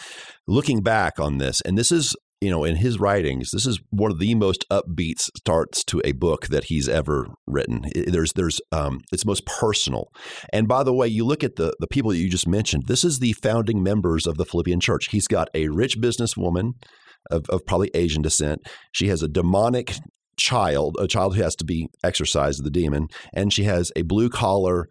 looking 0.47 0.83
back 0.83 1.19
on 1.19 1.39
this, 1.39 1.61
and 1.63 1.77
this 1.77 1.91
is 1.91 2.15
you 2.41 2.51
know, 2.51 2.65
in 2.65 2.77
his 2.77 3.01
writings, 3.01 3.51
this 3.51 3.67
is 3.67 3.81
one 3.91 4.11
of 4.11 4.19
the 4.19 4.35
most 4.35 4.69
upbeat 4.71 5.21
starts 5.21 5.83
to 5.85 6.03
a 6.05 6.13
book 6.13 6.49
that 6.49 6.65
he's 6.65 6.89
ever 6.89 7.29
written. 7.47 7.87
There's, 7.95 8.33
there's, 8.35 8.61
um, 8.73 9.01
it's 9.11 9.25
most 9.25 9.47
personal. 9.47 10.09
And 10.53 10.69
by 10.69 10.83
the 10.83 10.93
way, 10.93 11.09
you 11.09 11.25
look 11.25 11.43
at 11.43 11.57
the 11.57 11.75
the 11.79 11.87
people 11.87 12.11
that 12.11 12.19
you 12.19 12.29
just 12.29 12.47
mentioned. 12.47 12.85
This 12.87 13.05
is 13.05 13.19
the 13.19 13.33
founding 13.35 13.83
members 13.83 14.27
of 14.27 14.37
the 14.37 14.45
Philippian 14.45 14.81
church. 14.81 15.09
He's 15.11 15.27
got 15.27 15.49
a 15.55 15.69
rich 15.69 15.99
businesswoman 15.99 16.73
of, 17.31 17.47
of 17.49 17.65
probably 17.67 17.91
Asian 17.95 18.23
descent. 18.23 18.61
She 18.93 19.09
has 19.09 19.23
a 19.23 19.29
demonic 19.29 19.95
child, 20.39 20.97
a 21.01 21.09
child 21.09 21.37
who 21.37 21.43
has 21.43 21.57
to 21.57 21.65
be 21.65 21.89
exorcised, 22.05 22.61
of 22.61 22.65
the 22.65 22.71
demon, 22.71 23.09
and 23.33 23.53
she 23.53 23.65
has 23.65 23.91
a 23.97 24.03
blue 24.03 24.29
collar 24.29 24.89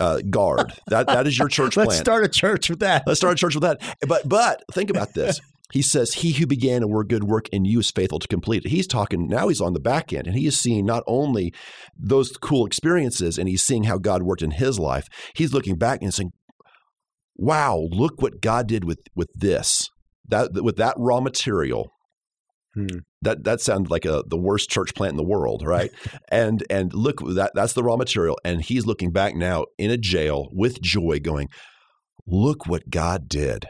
uh, 0.00 0.20
guard. 0.30 0.72
That 0.88 1.06
that 1.08 1.26
is 1.26 1.38
your 1.38 1.48
church 1.48 1.76
Let's 1.76 1.98
start 1.98 2.24
a 2.24 2.28
church 2.28 2.70
with 2.70 2.80
that. 2.80 3.04
Let's 3.06 3.20
start 3.20 3.34
a 3.34 3.36
church 3.36 3.54
with 3.54 3.62
that. 3.62 3.80
But 4.06 4.28
but 4.28 4.62
think 4.72 4.90
about 4.90 5.14
this. 5.14 5.40
He 5.74 5.82
says, 5.82 6.14
He 6.14 6.30
who 6.30 6.46
began 6.46 6.84
a 6.84 6.86
work, 6.86 7.08
good 7.08 7.24
work 7.24 7.48
in 7.48 7.64
you 7.64 7.80
is 7.80 7.90
faithful 7.90 8.20
to 8.20 8.28
complete 8.28 8.64
it. 8.64 8.68
He's 8.68 8.86
talking, 8.86 9.26
now 9.26 9.48
he's 9.48 9.60
on 9.60 9.72
the 9.72 9.80
back 9.80 10.12
end, 10.12 10.28
and 10.28 10.36
he 10.36 10.46
is 10.46 10.56
seeing 10.56 10.86
not 10.86 11.02
only 11.08 11.52
those 11.98 12.36
cool 12.36 12.64
experiences 12.64 13.38
and 13.38 13.48
he's 13.48 13.64
seeing 13.64 13.82
how 13.82 13.98
God 13.98 14.22
worked 14.22 14.42
in 14.42 14.52
his 14.52 14.78
life, 14.78 15.08
he's 15.34 15.52
looking 15.52 15.74
back 15.74 16.00
and 16.00 16.14
saying, 16.14 16.30
Wow, 17.34 17.88
look 17.90 18.22
what 18.22 18.40
God 18.40 18.68
did 18.68 18.84
with, 18.84 19.00
with 19.16 19.30
this. 19.34 19.90
That 20.28 20.52
with 20.62 20.76
that 20.76 20.94
raw 20.96 21.20
material. 21.20 21.90
Hmm. 22.74 22.98
That 23.22 23.42
that 23.42 23.60
sounds 23.60 23.90
like 23.90 24.04
a 24.04 24.22
the 24.28 24.38
worst 24.38 24.70
church 24.70 24.94
plant 24.94 25.10
in 25.10 25.16
the 25.16 25.24
world, 25.24 25.64
right? 25.66 25.90
and 26.30 26.62
and 26.70 26.94
look 26.94 27.18
that 27.34 27.50
that's 27.52 27.72
the 27.72 27.82
raw 27.82 27.96
material. 27.96 28.38
And 28.44 28.62
he's 28.62 28.86
looking 28.86 29.10
back 29.10 29.34
now 29.34 29.64
in 29.76 29.90
a 29.90 29.96
jail 29.96 30.46
with 30.52 30.80
joy, 30.80 31.18
going, 31.18 31.48
Look 32.28 32.68
what 32.68 32.90
God 32.90 33.28
did 33.28 33.66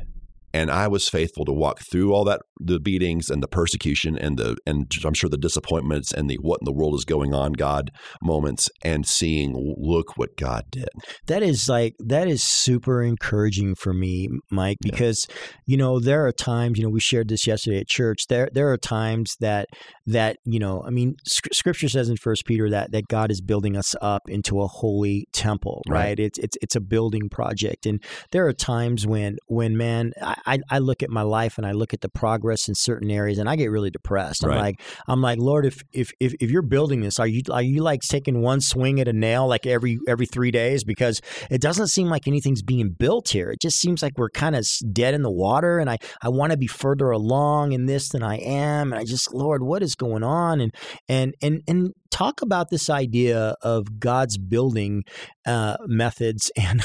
and 0.54 0.70
I 0.70 0.86
was 0.86 1.08
faithful 1.08 1.44
to 1.46 1.52
walk 1.52 1.80
through 1.80 2.14
all 2.14 2.24
that 2.24 2.42
the 2.60 2.78
beatings 2.78 3.30
and 3.30 3.42
the 3.42 3.48
persecution 3.48 4.16
and 4.16 4.38
the 4.38 4.56
and 4.66 4.90
I'm 5.04 5.14
sure 5.14 5.28
the 5.28 5.36
disappointments 5.36 6.12
and 6.12 6.30
the 6.30 6.36
what 6.36 6.60
in 6.60 6.64
the 6.64 6.72
world 6.72 6.94
is 6.94 7.04
going 7.04 7.34
on 7.34 7.52
God 7.52 7.90
moments 8.22 8.70
and 8.82 9.06
seeing 9.06 9.74
look 9.76 10.16
what 10.16 10.36
God 10.36 10.64
did. 10.70 10.88
That 11.26 11.42
is 11.42 11.68
like 11.68 11.96
that 11.98 12.28
is 12.28 12.42
super 12.42 13.02
encouraging 13.02 13.74
for 13.74 13.92
me, 13.92 14.28
Mike, 14.50 14.78
because 14.80 15.26
yeah. 15.28 15.36
you 15.66 15.76
know 15.76 15.98
there 15.98 16.26
are 16.26 16.32
times 16.32 16.78
you 16.78 16.84
know 16.84 16.90
we 16.90 17.00
shared 17.00 17.28
this 17.28 17.46
yesterday 17.46 17.80
at 17.80 17.88
church. 17.88 18.26
There 18.28 18.48
there 18.52 18.70
are 18.72 18.78
times 18.78 19.36
that 19.40 19.68
that 20.06 20.38
you 20.44 20.58
know 20.58 20.82
I 20.86 20.90
mean 20.90 21.16
Scripture 21.26 21.88
says 21.88 22.08
in 22.08 22.16
First 22.16 22.44
Peter 22.46 22.70
that 22.70 22.92
that 22.92 23.08
God 23.08 23.30
is 23.30 23.40
building 23.40 23.76
us 23.76 23.94
up 24.00 24.22
into 24.28 24.60
a 24.60 24.66
holy 24.68 25.26
temple, 25.32 25.82
right? 25.88 25.98
right? 25.98 26.20
It's 26.20 26.38
it's 26.38 26.56
it's 26.62 26.76
a 26.76 26.80
building 26.80 27.28
project, 27.28 27.86
and 27.86 28.02
there 28.30 28.46
are 28.46 28.52
times 28.52 29.06
when 29.06 29.38
when 29.46 29.76
man. 29.76 30.12
I, 30.22 30.34
I, 30.46 30.58
I 30.70 30.78
look 30.78 31.02
at 31.02 31.10
my 31.10 31.22
life 31.22 31.58
and 31.58 31.66
I 31.66 31.72
look 31.72 31.94
at 31.94 32.00
the 32.00 32.08
progress 32.08 32.43
in 32.52 32.74
certain 32.74 33.10
areas 33.10 33.38
and 33.38 33.48
I 33.48 33.56
get 33.56 33.70
really 33.70 33.90
depressed. 33.90 34.44
I'm 34.44 34.50
right. 34.50 34.60
like, 34.60 34.82
I'm 35.06 35.20
like, 35.20 35.38
Lord, 35.38 35.66
if, 35.66 35.82
if 35.92 36.12
if 36.20 36.34
if 36.40 36.50
you're 36.50 36.62
building 36.62 37.00
this, 37.00 37.18
are 37.18 37.26
you 37.26 37.42
are 37.50 37.62
you 37.62 37.82
like 37.82 38.00
taking 38.00 38.40
one 38.40 38.60
swing 38.60 39.00
at 39.00 39.08
a 39.08 39.12
nail 39.12 39.46
like 39.46 39.66
every 39.66 39.98
every 40.08 40.26
three 40.26 40.50
days? 40.50 40.84
Because 40.84 41.20
it 41.50 41.60
doesn't 41.60 41.88
seem 41.88 42.08
like 42.08 42.26
anything's 42.26 42.62
being 42.62 42.90
built 42.90 43.28
here. 43.28 43.50
It 43.50 43.60
just 43.60 43.78
seems 43.78 44.02
like 44.02 44.16
we're 44.16 44.30
kind 44.30 44.56
of 44.56 44.66
dead 44.92 45.14
in 45.14 45.22
the 45.22 45.30
water. 45.30 45.78
And 45.78 45.90
I 45.90 45.98
I 46.22 46.28
want 46.28 46.52
to 46.52 46.58
be 46.58 46.66
further 46.66 47.10
along 47.10 47.72
in 47.72 47.86
this 47.86 48.08
than 48.10 48.22
I 48.22 48.36
am. 48.36 48.92
And 48.92 49.00
I 49.00 49.04
just, 49.04 49.32
Lord, 49.34 49.62
what 49.62 49.82
is 49.82 49.94
going 49.94 50.22
on? 50.22 50.60
And 50.60 50.74
and 51.08 51.34
and 51.42 51.62
and 51.66 51.94
talk 52.14 52.42
about 52.42 52.70
this 52.70 52.88
idea 52.88 53.56
of 53.60 53.98
God's 53.98 54.38
building 54.38 55.02
uh, 55.46 55.76
methods 55.86 56.52
and, 56.56 56.80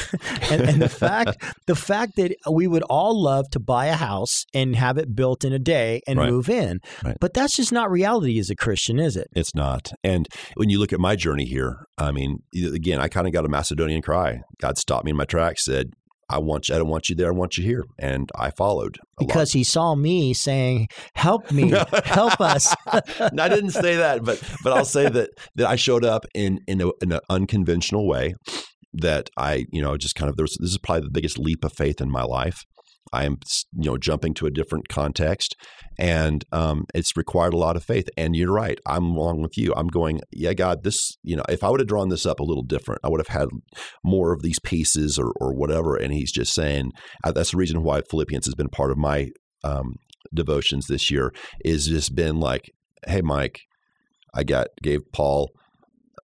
and, 0.49 0.61
and 0.61 0.81
the 0.81 0.89
fact 0.89 1.43
the 1.67 1.75
fact 1.75 2.15
that 2.15 2.35
we 2.51 2.67
would 2.67 2.83
all 2.83 3.21
love 3.21 3.49
to 3.51 3.59
buy 3.59 3.85
a 3.85 3.95
house 3.95 4.45
and 4.55 4.75
have 4.75 4.97
it 4.97 5.15
built 5.15 5.43
in 5.43 5.53
a 5.53 5.59
day 5.59 6.01
and 6.07 6.17
right. 6.17 6.29
move 6.29 6.49
in, 6.49 6.79
right. 7.03 7.17
but 7.21 7.33
that's 7.33 7.55
just 7.55 7.71
not 7.71 7.91
reality 7.91 8.39
as 8.39 8.49
a 8.49 8.55
Christian, 8.55 8.99
is 8.99 9.15
it? 9.15 9.27
It's 9.35 9.53
not. 9.53 9.91
And 10.03 10.27
when 10.55 10.69
you 10.69 10.79
look 10.79 10.91
at 10.91 10.99
my 10.99 11.15
journey 11.15 11.45
here, 11.45 11.85
I 11.97 12.11
mean, 12.11 12.39
again, 12.55 12.99
I 12.99 13.07
kind 13.07 13.27
of 13.27 13.33
got 13.33 13.45
a 13.45 13.49
Macedonian 13.49 14.01
cry. 14.01 14.41
God 14.59 14.77
stopped 14.77 15.05
me 15.05 15.11
in 15.11 15.17
my 15.17 15.25
tracks, 15.25 15.65
said, 15.65 15.91
I 16.29 16.37
want 16.37 16.69
you, 16.69 16.75
I 16.75 16.77
don't 16.77 16.87
want 16.87 17.09
you 17.09 17.15
there. 17.15 17.29
I 17.29 17.31
want 17.31 17.57
you 17.57 17.63
here. 17.63 17.85
And 17.97 18.29
I 18.35 18.51
followed. 18.51 18.99
Because 19.17 19.53
lot. 19.53 19.57
he 19.59 19.63
saw 19.63 19.95
me 19.95 20.33
saying, 20.33 20.87
Help 21.15 21.51
me, 21.51 21.73
help 22.05 22.39
us. 22.41 22.75
I 22.87 23.49
didn't 23.49 23.71
say 23.71 23.97
that, 23.97 24.23
but 24.23 24.41
but 24.63 24.73
I'll 24.73 24.85
say 24.85 25.09
that 25.09 25.31
that 25.55 25.67
I 25.67 25.75
showed 25.75 26.05
up 26.05 26.25
in 26.33 26.59
in, 26.67 26.81
a, 26.81 26.89
in 27.01 27.11
an 27.11 27.21
unconventional 27.29 28.07
way 28.07 28.35
that 28.93 29.29
I, 29.37 29.65
you 29.71 29.81
know, 29.81 29.97
just 29.97 30.15
kind 30.15 30.29
of 30.29 30.37
there's 30.37 30.57
this 30.59 30.71
is 30.71 30.77
probably 30.77 31.03
the 31.03 31.11
biggest 31.11 31.37
leap 31.37 31.63
of 31.63 31.73
faith 31.73 32.01
in 32.01 32.09
my 32.09 32.23
life. 32.23 32.63
I 33.11 33.25
am, 33.25 33.37
you 33.73 33.89
know, 33.89 33.97
jumping 33.97 34.33
to 34.35 34.45
a 34.45 34.51
different 34.51 34.87
context, 34.87 35.55
and 35.97 36.45
um, 36.51 36.85
it's 36.93 37.17
required 37.17 37.53
a 37.53 37.57
lot 37.57 37.75
of 37.75 37.83
faith. 37.83 38.07
And 38.17 38.35
you're 38.35 38.53
right. 38.53 38.79
I'm 38.85 39.05
along 39.05 39.41
with 39.41 39.57
you. 39.57 39.73
I'm 39.75 39.87
going, 39.87 40.21
yeah, 40.31 40.53
God, 40.53 40.83
this, 40.83 41.17
you 41.23 41.35
know, 41.35 41.43
if 41.49 41.63
I 41.63 41.69
would 41.69 41.79
have 41.79 41.87
drawn 41.87 42.09
this 42.09 42.25
up 42.25 42.39
a 42.39 42.43
little 42.43 42.63
different, 42.63 43.01
I 43.03 43.09
would 43.09 43.19
have 43.19 43.35
had 43.35 43.49
more 44.03 44.33
of 44.33 44.41
these 44.41 44.59
pieces 44.59 45.17
or 45.17 45.33
or 45.39 45.53
whatever. 45.53 45.95
And 45.95 46.13
He's 46.13 46.31
just 46.31 46.53
saying 46.53 46.91
uh, 47.23 47.31
that's 47.31 47.51
the 47.51 47.57
reason 47.57 47.83
why 47.83 48.01
Philippians 48.09 48.45
has 48.45 48.55
been 48.55 48.69
part 48.69 48.91
of 48.91 48.97
my 48.97 49.29
um, 49.63 49.95
devotions 50.33 50.87
this 50.87 51.09
year. 51.09 51.33
Is 51.65 51.87
just 51.87 52.15
been 52.15 52.39
like, 52.39 52.71
hey, 53.07 53.21
Mike, 53.21 53.61
I 54.33 54.43
got 54.43 54.67
gave 54.81 55.11
Paul. 55.11 55.51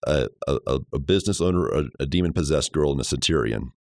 A, 0.07 0.29
a, 0.49 0.79
a 0.95 0.99
business 0.99 1.43
owner, 1.43 1.67
a, 1.67 1.85
a 2.01 2.07
demon 2.07 2.33
possessed 2.33 2.73
girl, 2.73 2.91
and 2.91 3.01
a 3.03 3.05
centurion 3.05 3.73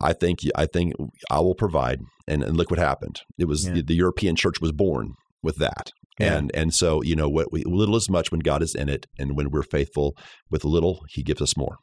I 0.00 0.12
think 0.12 0.40
I 0.54 0.66
think 0.66 0.94
I 1.30 1.40
will 1.40 1.54
provide. 1.54 2.00
And, 2.28 2.42
and 2.42 2.56
look 2.56 2.70
what 2.70 2.80
happened. 2.80 3.20
It 3.38 3.46
was 3.46 3.66
yeah. 3.66 3.74
the, 3.74 3.82
the, 3.82 3.94
European 3.94 4.34
church 4.34 4.60
was 4.60 4.72
born 4.72 5.14
with 5.44 5.58
that. 5.58 5.92
Yeah. 6.18 6.36
And 6.36 6.50
and 6.54 6.74
so 6.74 7.02
you 7.02 7.14
know 7.14 7.28
what 7.28 7.52
we, 7.52 7.62
little 7.64 7.96
is 7.96 8.08
much 8.08 8.30
when 8.30 8.40
God 8.40 8.62
is 8.62 8.74
in 8.74 8.88
it, 8.88 9.06
and 9.18 9.36
when 9.36 9.50
we're 9.50 9.62
faithful 9.62 10.16
with 10.50 10.64
little, 10.64 11.04
He 11.08 11.22
gives 11.22 11.42
us 11.42 11.56
more. 11.56 11.76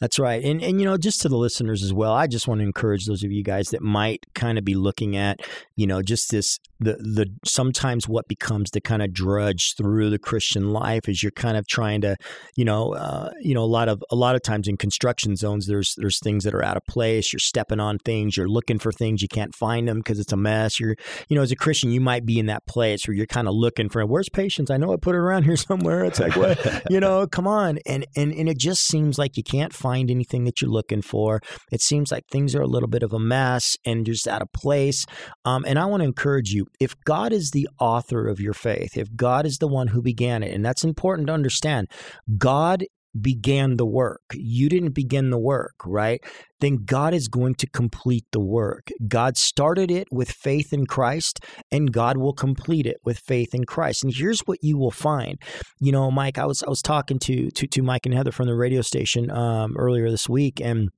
That's 0.00 0.18
right. 0.18 0.44
And 0.44 0.62
and 0.62 0.80
you 0.80 0.84
know 0.84 0.98
just 0.98 1.22
to 1.22 1.28
the 1.28 1.38
listeners 1.38 1.82
as 1.82 1.92
well, 1.92 2.12
I 2.12 2.26
just 2.26 2.46
want 2.46 2.60
to 2.60 2.66
encourage 2.66 3.06
those 3.06 3.24
of 3.24 3.32
you 3.32 3.42
guys 3.42 3.70
that 3.70 3.82
might 3.82 4.26
kind 4.34 4.58
of 4.58 4.64
be 4.64 4.74
looking 4.74 5.16
at 5.16 5.40
you 5.76 5.86
know 5.86 6.02
just 6.02 6.30
this 6.30 6.58
the 6.80 6.94
the 6.94 7.26
sometimes 7.44 8.06
what 8.06 8.28
becomes 8.28 8.70
the 8.70 8.80
kind 8.80 9.02
of 9.02 9.12
drudge 9.12 9.74
through 9.76 10.10
the 10.10 10.18
Christian 10.18 10.72
life 10.72 11.08
is 11.08 11.22
you're 11.22 11.32
kind 11.32 11.56
of 11.56 11.66
trying 11.66 12.02
to 12.02 12.16
you 12.56 12.64
know 12.64 12.94
uh, 12.94 13.30
you 13.40 13.54
know 13.54 13.62
a 13.62 13.64
lot 13.64 13.88
of 13.88 14.02
a 14.10 14.16
lot 14.16 14.34
of 14.34 14.42
times 14.42 14.68
in 14.68 14.76
construction 14.76 15.34
zones 15.34 15.66
there's 15.66 15.94
there's 15.96 16.18
things 16.18 16.44
that 16.44 16.54
are 16.54 16.64
out 16.64 16.76
of 16.76 16.84
place. 16.86 17.32
You're 17.32 17.40
stepping 17.40 17.80
on 17.80 17.98
things. 17.98 18.36
You're 18.36 18.48
looking 18.48 18.78
for 18.78 18.92
things 18.92 19.22
you 19.22 19.28
can't 19.28 19.54
find 19.54 19.88
them 19.88 19.98
because 19.98 20.18
it's 20.18 20.32
a 20.32 20.36
mess. 20.36 20.78
You're 20.78 20.96
you 21.28 21.36
know 21.36 21.42
as 21.42 21.52
a 21.52 21.56
Christian 21.56 21.90
you 21.90 22.00
might 22.00 22.26
be 22.26 22.38
in 22.38 22.46
that 22.46 22.66
place 22.66 23.08
where 23.08 23.14
you're 23.14 23.26
kind 23.26 23.48
of 23.48 23.54
looking 23.54 23.77
looking 23.78 23.88
for 23.88 24.04
where's 24.04 24.28
patience? 24.28 24.70
I 24.70 24.76
know 24.76 24.92
I 24.92 24.96
put 24.96 25.14
it 25.14 25.18
around 25.18 25.44
here 25.44 25.56
somewhere. 25.68 26.04
It's 26.04 26.18
like, 26.18 26.36
what, 26.36 26.58
you 26.90 27.00
know, 27.00 27.26
come 27.26 27.46
on. 27.46 27.78
And, 27.86 28.06
and, 28.16 28.32
and 28.32 28.48
it 28.48 28.58
just 28.58 28.86
seems 28.86 29.18
like 29.18 29.36
you 29.36 29.42
can't 29.42 29.72
find 29.72 30.10
anything 30.10 30.44
that 30.44 30.60
you're 30.60 30.70
looking 30.70 31.02
for. 31.02 31.40
It 31.70 31.80
seems 31.80 32.10
like 32.10 32.24
things 32.26 32.54
are 32.54 32.62
a 32.62 32.66
little 32.66 32.88
bit 32.88 33.02
of 33.02 33.12
a 33.12 33.18
mess 33.18 33.76
and 33.84 34.04
just 34.04 34.26
out 34.26 34.42
of 34.42 34.52
place. 34.52 35.04
Um, 35.44 35.64
and 35.66 35.78
I 35.78 35.86
want 35.86 36.00
to 36.00 36.06
encourage 36.06 36.50
you 36.50 36.66
if 36.80 36.94
God 37.04 37.32
is 37.32 37.50
the 37.52 37.68
author 37.78 38.26
of 38.26 38.40
your 38.40 38.54
faith, 38.54 38.96
if 38.96 39.14
God 39.14 39.46
is 39.46 39.58
the 39.58 39.68
one 39.68 39.88
who 39.88 40.02
began 40.02 40.42
it, 40.42 40.52
and 40.52 40.64
that's 40.64 40.84
important 40.84 41.28
to 41.28 41.34
understand, 41.34 41.88
God 42.36 42.84
began 43.18 43.76
the 43.76 43.86
work. 43.86 44.22
You 44.34 44.68
didn't 44.68 44.92
begin 44.92 45.30
the 45.30 45.38
work, 45.38 45.74
right? 45.84 46.22
Then 46.60 46.84
God 46.84 47.14
is 47.14 47.28
going 47.28 47.54
to 47.56 47.66
complete 47.68 48.24
the 48.32 48.40
work. 48.40 48.90
God 49.06 49.36
started 49.36 49.90
it 49.90 50.08
with 50.10 50.30
faith 50.30 50.72
in 50.72 50.86
Christ, 50.86 51.40
and 51.70 51.92
God 51.92 52.16
will 52.16 52.32
complete 52.32 52.86
it 52.86 52.98
with 53.04 53.18
faith 53.18 53.54
in 53.54 53.64
Christ. 53.64 54.04
And 54.04 54.12
here's 54.12 54.40
what 54.40 54.58
you 54.62 54.76
will 54.76 54.90
find. 54.90 55.40
You 55.80 55.92
know, 55.92 56.10
Mike, 56.10 56.38
I 56.38 56.46
was 56.46 56.62
I 56.62 56.68
was 56.68 56.82
talking 56.82 57.18
to 57.20 57.50
to, 57.50 57.66
to 57.66 57.82
Mike 57.82 58.06
and 58.06 58.14
Heather 58.14 58.32
from 58.32 58.46
the 58.46 58.56
radio 58.56 58.82
station 58.82 59.30
um, 59.30 59.76
earlier 59.76 60.10
this 60.10 60.28
week, 60.28 60.60
and 60.60 60.90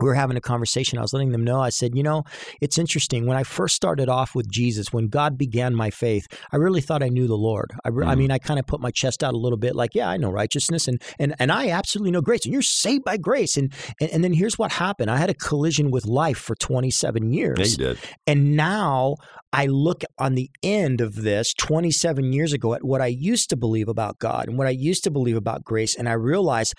we 0.00 0.06
were 0.06 0.14
having 0.14 0.36
a 0.36 0.40
conversation. 0.40 0.98
I 0.98 1.02
was 1.02 1.12
letting 1.12 1.32
them 1.32 1.44
know. 1.44 1.60
I 1.60 1.68
said, 1.68 1.94
you 1.94 2.02
know, 2.02 2.24
it's 2.60 2.78
interesting. 2.78 3.26
When 3.26 3.36
I 3.36 3.42
first 3.42 3.76
started 3.76 4.08
off 4.08 4.34
with 4.34 4.50
Jesus, 4.50 4.92
when 4.92 5.08
God 5.08 5.36
began 5.36 5.74
my 5.74 5.90
faith, 5.90 6.26
I 6.50 6.56
really 6.56 6.80
thought 6.80 7.02
I 7.02 7.08
knew 7.08 7.26
the 7.26 7.36
Lord. 7.36 7.72
I, 7.84 7.90
mm. 7.90 8.06
I 8.06 8.14
mean, 8.14 8.30
I 8.30 8.38
kind 8.38 8.58
of 8.58 8.66
put 8.66 8.80
my 8.80 8.90
chest 8.90 9.22
out 9.22 9.34
a 9.34 9.36
little 9.38 9.58
bit, 9.58 9.76
like, 9.76 9.94
yeah, 9.94 10.08
I 10.08 10.16
know 10.16 10.30
righteousness, 10.30 10.88
and 10.88 11.00
and 11.18 11.34
and 11.38 11.52
I 11.52 11.68
absolutely 11.68 12.10
know 12.10 12.20
grace, 12.20 12.44
and 12.44 12.52
you're 12.52 12.62
saved 12.62 13.04
by 13.04 13.16
grace. 13.16 13.56
And 13.56 13.72
and, 14.00 14.10
and 14.10 14.24
then 14.24 14.32
here's 14.32 14.58
what 14.58 14.72
happened: 14.72 15.10
I 15.10 15.16
had 15.16 15.30
a 15.30 15.34
collision 15.34 15.90
with 15.90 16.06
life 16.06 16.38
for 16.38 16.54
27 16.54 17.32
years. 17.32 17.58
Yeah, 17.58 17.88
you 17.88 17.94
did. 17.94 17.98
And 18.26 18.56
now 18.56 19.16
I 19.52 19.66
look 19.66 20.02
on 20.18 20.34
the 20.34 20.50
end 20.62 21.00
of 21.00 21.14
this 21.16 21.52
27 21.54 22.32
years 22.32 22.52
ago 22.52 22.74
at 22.74 22.84
what 22.84 23.02
I 23.02 23.08
used 23.08 23.50
to 23.50 23.56
believe 23.56 23.88
about 23.88 24.18
God 24.18 24.48
and 24.48 24.56
what 24.56 24.66
I 24.66 24.70
used 24.70 25.04
to 25.04 25.10
believe 25.10 25.36
about 25.36 25.64
grace, 25.64 25.94
and 25.94 26.08
I 26.08 26.14
realize 26.14 26.72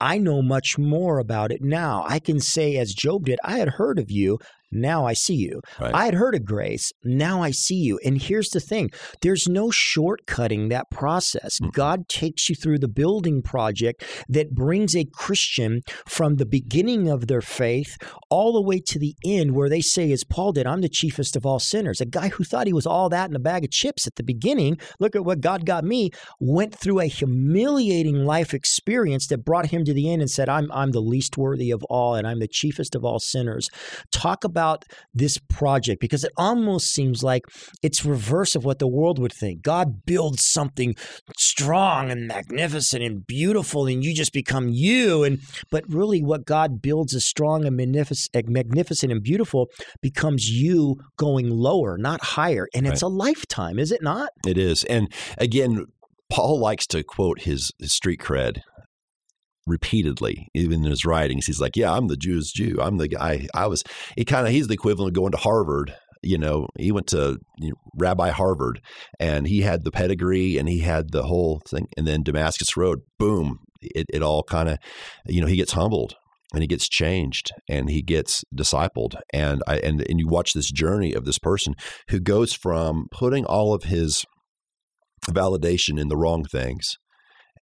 I 0.00 0.18
know 0.18 0.40
much 0.40 0.78
more 0.78 1.18
about 1.18 1.52
it 1.52 1.60
now. 1.60 2.04
I 2.06 2.20
can 2.20 2.40
say, 2.40 2.76
as 2.76 2.94
Job 2.94 3.26
did, 3.26 3.38
I 3.44 3.58
had 3.58 3.68
heard 3.68 3.98
of 3.98 4.10
you, 4.10 4.38
now 4.72 5.06
I 5.06 5.14
see 5.14 5.34
you. 5.34 5.60
Right. 5.80 5.94
I 5.94 6.04
had 6.04 6.14
heard 6.14 6.34
of 6.34 6.44
grace. 6.44 6.92
Now 7.04 7.42
I 7.42 7.50
see 7.50 7.76
you. 7.76 7.98
And 8.04 8.20
here's 8.20 8.50
the 8.50 8.60
thing 8.60 8.90
there's 9.22 9.48
no 9.48 9.68
shortcutting 9.68 10.70
that 10.70 10.90
process. 10.90 11.58
Mm-hmm. 11.58 11.70
God 11.70 12.08
takes 12.08 12.48
you 12.48 12.54
through 12.54 12.78
the 12.78 12.88
building 12.88 13.42
project 13.42 14.04
that 14.28 14.54
brings 14.54 14.94
a 14.94 15.04
Christian 15.04 15.82
from 16.06 16.36
the 16.36 16.46
beginning 16.46 17.08
of 17.08 17.26
their 17.26 17.40
faith 17.40 17.96
all 18.30 18.52
the 18.52 18.62
way 18.62 18.80
to 18.80 18.98
the 18.98 19.14
end, 19.24 19.54
where 19.54 19.68
they 19.68 19.80
say, 19.80 20.12
as 20.12 20.24
Paul 20.24 20.52
did, 20.52 20.66
I'm 20.66 20.82
the 20.82 20.88
chiefest 20.88 21.36
of 21.36 21.44
all 21.44 21.58
sinners. 21.58 22.00
A 22.00 22.06
guy 22.06 22.28
who 22.28 22.44
thought 22.44 22.66
he 22.66 22.72
was 22.72 22.86
all 22.86 23.08
that 23.08 23.28
in 23.28 23.36
a 23.36 23.40
bag 23.40 23.64
of 23.64 23.70
chips 23.70 24.06
at 24.06 24.16
the 24.16 24.22
beginning, 24.22 24.78
look 24.98 25.16
at 25.16 25.24
what 25.24 25.40
God 25.40 25.66
got 25.66 25.84
me, 25.84 26.10
went 26.38 26.74
through 26.74 27.00
a 27.00 27.06
humiliating 27.06 28.24
life 28.24 28.54
experience 28.54 29.26
that 29.28 29.44
brought 29.44 29.66
him 29.66 29.84
to 29.84 29.94
the 29.94 30.10
end 30.10 30.22
and 30.22 30.30
said, 30.30 30.48
I'm, 30.48 30.70
I'm 30.72 30.92
the 30.92 31.00
least 31.00 31.36
worthy 31.36 31.70
of 31.70 31.82
all 31.84 32.14
and 32.14 32.26
I'm 32.26 32.38
the 32.38 32.48
chiefest 32.48 32.94
of 32.94 33.04
all 33.04 33.18
sinners. 33.18 33.68
Talk 34.12 34.44
about 34.44 34.59
about 34.60 34.84
this 35.14 35.38
project 35.48 36.00
because 36.00 36.22
it 36.22 36.32
almost 36.36 36.92
seems 36.92 37.22
like 37.22 37.42
it's 37.82 38.04
reverse 38.04 38.54
of 38.54 38.64
what 38.64 38.78
the 38.78 38.86
world 38.86 39.18
would 39.18 39.32
think. 39.32 39.62
God 39.62 40.04
builds 40.04 40.46
something 40.46 40.94
strong 41.38 42.10
and 42.10 42.28
magnificent 42.28 43.02
and 43.02 43.26
beautiful, 43.26 43.86
and 43.86 44.04
you 44.04 44.14
just 44.14 44.32
become 44.32 44.68
you. 44.68 45.24
And 45.24 45.38
but 45.70 45.84
really, 45.88 46.22
what 46.22 46.44
God 46.44 46.82
builds 46.82 47.14
is 47.14 47.24
strong 47.24 47.64
and 47.64 47.96
eh, 47.96 48.42
magnificent 48.46 49.10
and 49.10 49.22
beautiful 49.22 49.68
becomes 50.02 50.50
you 50.50 50.96
going 51.16 51.48
lower, 51.48 51.96
not 51.96 52.22
higher. 52.22 52.68
And 52.74 52.86
it's 52.86 53.02
right. 53.02 53.08
a 53.08 53.14
lifetime, 53.26 53.78
is 53.78 53.90
it 53.90 54.02
not? 54.02 54.30
It 54.46 54.58
is. 54.58 54.84
And 54.84 55.10
again, 55.38 55.86
Paul 56.30 56.60
likes 56.60 56.86
to 56.88 57.02
quote 57.02 57.40
his, 57.42 57.72
his 57.78 57.92
street 57.92 58.20
cred 58.20 58.60
repeatedly, 59.70 60.48
even 60.54 60.84
in 60.84 60.90
his 60.90 61.04
writings. 61.04 61.46
He's 61.46 61.60
like, 61.60 61.76
"Yeah, 61.76 61.92
I'm 61.92 62.08
the 62.08 62.16
Jew's 62.16 62.52
Jew. 62.52 62.78
I'm 62.80 62.98
the 62.98 63.08
guy. 63.08 63.48
I 63.54 63.66
was." 63.66 63.82
He 64.16 64.24
kind 64.24 64.46
of 64.46 64.52
he's 64.52 64.68
the 64.68 64.74
equivalent 64.74 65.10
of 65.10 65.14
going 65.14 65.32
to 65.32 65.38
Harvard. 65.38 65.94
You 66.22 66.36
know, 66.36 66.66
he 66.78 66.92
went 66.92 67.06
to 67.08 67.38
you 67.58 67.70
know, 67.70 67.76
Rabbi 67.96 68.30
Harvard, 68.30 68.82
and 69.18 69.46
he 69.46 69.62
had 69.62 69.84
the 69.84 69.90
pedigree, 69.90 70.58
and 70.58 70.68
he 70.68 70.80
had 70.80 71.12
the 71.12 71.22
whole 71.22 71.62
thing. 71.66 71.88
And 71.96 72.06
then 72.06 72.22
Damascus 72.22 72.76
Road, 72.76 73.00
boom! 73.18 73.60
It, 73.80 74.06
it 74.12 74.22
all 74.22 74.42
kind 74.42 74.68
of, 74.68 74.78
you 75.26 75.40
know, 75.40 75.46
he 75.46 75.56
gets 75.56 75.72
humbled 75.72 76.16
and 76.52 76.62
he 76.62 76.66
gets 76.66 76.88
changed 76.88 77.50
and 77.68 77.88
he 77.88 78.02
gets 78.02 78.44
discipled 78.54 79.14
and 79.32 79.62
I 79.66 79.78
and 79.78 80.04
and 80.08 80.18
you 80.18 80.28
watch 80.28 80.52
this 80.52 80.70
journey 80.70 81.14
of 81.14 81.24
this 81.24 81.38
person 81.38 81.74
who 82.08 82.20
goes 82.20 82.52
from 82.52 83.06
putting 83.10 83.44
all 83.44 83.72
of 83.72 83.84
his 83.84 84.24
validation 85.28 85.98
in 85.98 86.08
the 86.08 86.16
wrong 86.16 86.44
things 86.44 86.98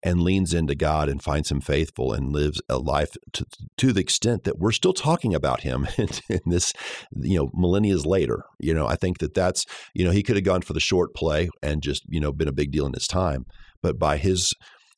and 0.06 0.22
leans 0.22 0.54
into 0.54 0.76
God 0.76 1.08
and 1.08 1.20
finds 1.20 1.50
him 1.50 1.60
faithful 1.60 2.12
and 2.12 2.32
lives 2.32 2.62
a 2.68 2.78
life 2.78 3.16
to, 3.32 3.44
to 3.76 3.92
the 3.92 4.00
extent 4.00 4.44
that 4.44 4.56
we're 4.56 4.70
still 4.70 4.92
talking 4.92 5.34
about 5.34 5.62
him 5.62 5.88
in, 5.98 6.08
in, 6.28 6.40
this, 6.46 6.72
you 7.20 7.36
know, 7.36 7.50
millennia 7.52 7.96
later. 7.96 8.44
You 8.60 8.72
know, 8.72 8.86
I 8.86 8.94
think 8.94 9.18
that 9.18 9.34
that's, 9.34 9.66
you 9.94 10.04
know, 10.04 10.12
he 10.12 10.22
could 10.22 10.36
have 10.36 10.44
gone 10.44 10.62
for 10.62 10.74
the 10.74 10.80
short 10.80 11.12
play 11.12 11.48
and 11.60 11.82
just, 11.82 12.04
you 12.08 12.20
know, 12.20 12.30
been 12.30 12.46
a 12.46 12.52
big 12.52 12.70
deal 12.70 12.86
in 12.86 12.92
his 12.92 13.08
time. 13.08 13.46
But 13.82 13.98
by 13.98 14.16
his 14.18 14.52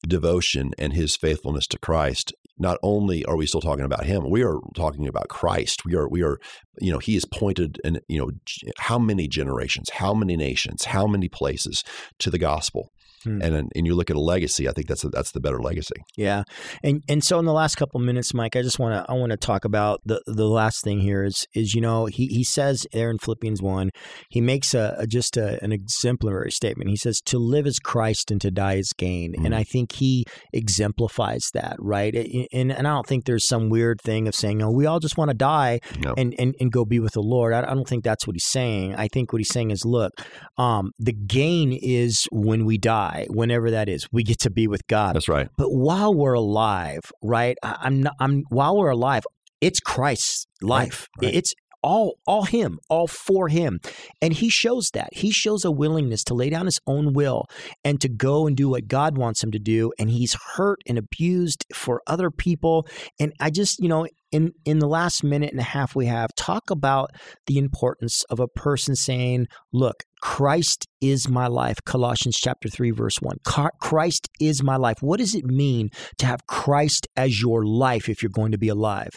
devotion 0.06 0.72
and 0.78 0.92
his 0.92 1.16
faithfulness 1.16 1.66
to 1.68 1.78
Christ, 1.78 2.34
not 2.58 2.76
only 2.82 3.24
are 3.24 3.36
we 3.36 3.46
still 3.46 3.62
talking 3.62 3.86
about 3.86 4.04
him, 4.04 4.28
we 4.28 4.42
are 4.42 4.58
talking 4.76 5.08
about 5.08 5.28
Christ. 5.28 5.86
We 5.86 5.94
are, 5.94 6.06
we 6.06 6.22
are, 6.22 6.38
you 6.80 6.92
know, 6.92 6.98
he 6.98 7.16
is 7.16 7.24
pointed 7.24 7.80
in, 7.82 8.00
you 8.08 8.18
know, 8.18 8.30
how 8.76 8.98
many 8.98 9.26
generations, 9.26 9.88
how 9.90 10.12
many 10.12 10.36
nations, 10.36 10.84
how 10.84 11.06
many 11.06 11.30
places 11.30 11.82
to 12.18 12.30
the 12.30 12.38
gospel. 12.38 12.90
Hmm. 13.28 13.42
And 13.42 13.72
and 13.74 13.86
you 13.86 13.94
look 13.94 14.10
at 14.10 14.16
a 14.16 14.20
legacy, 14.20 14.68
I 14.68 14.72
think 14.72 14.88
that's 14.88 15.04
a, 15.04 15.08
that's 15.08 15.32
the 15.32 15.40
better 15.40 15.60
legacy. 15.60 15.96
Yeah, 16.16 16.44
and 16.82 17.02
and 17.08 17.22
so 17.22 17.38
in 17.38 17.44
the 17.44 17.52
last 17.52 17.76
couple 17.76 18.00
minutes, 18.00 18.32
Mike, 18.34 18.56
I 18.56 18.62
just 18.62 18.78
want 18.78 18.94
to 18.94 19.10
I 19.10 19.14
want 19.14 19.30
to 19.30 19.36
talk 19.36 19.64
about 19.64 20.00
the 20.04 20.22
the 20.26 20.46
last 20.46 20.82
thing 20.82 21.00
here 21.00 21.24
is 21.24 21.46
is 21.54 21.74
you 21.74 21.80
know 21.80 22.06
he 22.06 22.26
he 22.26 22.44
says 22.44 22.86
there 22.92 23.10
in 23.10 23.18
Philippians 23.18 23.60
one, 23.62 23.90
he 24.30 24.40
makes 24.40 24.74
a, 24.74 24.96
a 24.98 25.06
just 25.06 25.36
a, 25.36 25.62
an 25.62 25.72
exemplary 25.72 26.50
statement. 26.50 26.90
He 26.90 26.96
says 26.96 27.20
to 27.26 27.38
live 27.38 27.66
is 27.66 27.78
Christ 27.78 28.30
and 28.30 28.40
to 28.40 28.50
die 28.50 28.74
is 28.74 28.92
gain, 28.96 29.34
hmm 29.34 29.48
and 29.48 29.54
I 29.54 29.64
think 29.64 29.92
he 29.92 30.24
exemplifies 30.52 31.48
that 31.54 31.76
right. 31.78 32.14
And 32.52 32.72
and 32.72 32.86
I 32.86 32.94
don't 32.94 33.06
think 33.06 33.24
there's 33.24 33.46
some 33.46 33.70
weird 33.70 34.00
thing 34.00 34.28
of 34.28 34.34
saying 34.34 34.62
oh 34.62 34.70
we 34.70 34.84
all 34.84 35.00
just 35.00 35.16
want 35.16 35.30
to 35.30 35.34
die 35.34 35.80
no. 36.00 36.14
and, 36.16 36.34
and 36.38 36.54
and 36.60 36.70
go 36.70 36.84
be 36.84 37.00
with 37.00 37.12
the 37.12 37.22
Lord. 37.22 37.54
I, 37.54 37.60
I 37.60 37.74
don't 37.74 37.88
think 37.88 38.04
that's 38.04 38.26
what 38.26 38.34
he's 38.34 38.44
saying. 38.44 38.94
I 38.94 39.08
think 39.08 39.32
what 39.32 39.40
he's 39.40 39.52
saying 39.52 39.70
is 39.70 39.84
look, 39.84 40.12
um, 40.58 40.92
the 40.98 41.12
gain 41.12 41.72
is 41.72 42.26
when 42.30 42.64
we 42.64 42.78
die 42.78 43.17
die, 43.18 43.26
whenever 43.30 43.70
that 43.70 43.88
is, 43.88 44.08
we 44.12 44.22
get 44.22 44.40
to 44.40 44.50
be 44.50 44.66
with 44.66 44.86
God. 44.86 45.16
That's 45.16 45.28
right. 45.28 45.48
But 45.56 45.70
while 45.70 46.14
we're 46.14 46.34
alive, 46.34 47.00
right? 47.22 47.56
I'm 47.62 48.02
not, 48.02 48.14
I'm 48.20 48.44
while 48.50 48.76
we're 48.76 48.90
alive, 48.90 49.24
it's 49.60 49.80
Christ's 49.80 50.46
life. 50.62 51.08
Right, 51.20 51.26
right. 51.26 51.34
It's 51.36 51.54
all 51.82 52.18
all 52.26 52.42
him 52.42 52.78
all 52.88 53.06
for 53.06 53.48
him 53.48 53.78
and 54.20 54.32
he 54.32 54.50
shows 54.50 54.90
that 54.94 55.08
he 55.12 55.30
shows 55.30 55.64
a 55.64 55.70
willingness 55.70 56.24
to 56.24 56.34
lay 56.34 56.50
down 56.50 56.66
his 56.66 56.80
own 56.88 57.12
will 57.12 57.46
and 57.84 58.00
to 58.00 58.08
go 58.08 58.48
and 58.48 58.56
do 58.56 58.68
what 58.68 58.88
god 58.88 59.16
wants 59.16 59.44
him 59.44 59.52
to 59.52 59.60
do 59.60 59.92
and 59.96 60.10
he's 60.10 60.36
hurt 60.56 60.80
and 60.88 60.98
abused 60.98 61.64
for 61.72 62.02
other 62.08 62.32
people 62.32 62.84
and 63.20 63.32
i 63.38 63.48
just 63.48 63.78
you 63.78 63.88
know 63.88 64.08
in 64.32 64.52
in 64.64 64.78
the 64.78 64.88
last 64.88 65.24
minute 65.24 65.50
and 65.50 65.60
a 65.60 65.64
half 65.64 65.94
we 65.94 66.06
have 66.06 66.30
talk 66.36 66.70
about 66.70 67.10
the 67.46 67.58
importance 67.58 68.22
of 68.30 68.40
a 68.40 68.48
person 68.48 68.94
saying 68.94 69.46
look 69.72 70.04
Christ 70.20 70.86
is 71.00 71.28
my 71.28 71.46
life. 71.46 71.78
Colossians 71.84 72.36
chapter 72.36 72.68
3 72.68 72.90
verse 72.90 73.18
1. 73.20 73.36
Christ 73.80 74.28
is 74.40 74.62
my 74.62 74.76
life. 74.76 74.96
What 75.00 75.18
does 75.18 75.34
it 75.34 75.44
mean 75.44 75.90
to 76.18 76.26
have 76.26 76.46
Christ 76.46 77.06
as 77.16 77.40
your 77.40 77.64
life 77.64 78.08
if 78.08 78.22
you're 78.22 78.30
going 78.30 78.52
to 78.52 78.58
be 78.58 78.68
alive? 78.68 79.10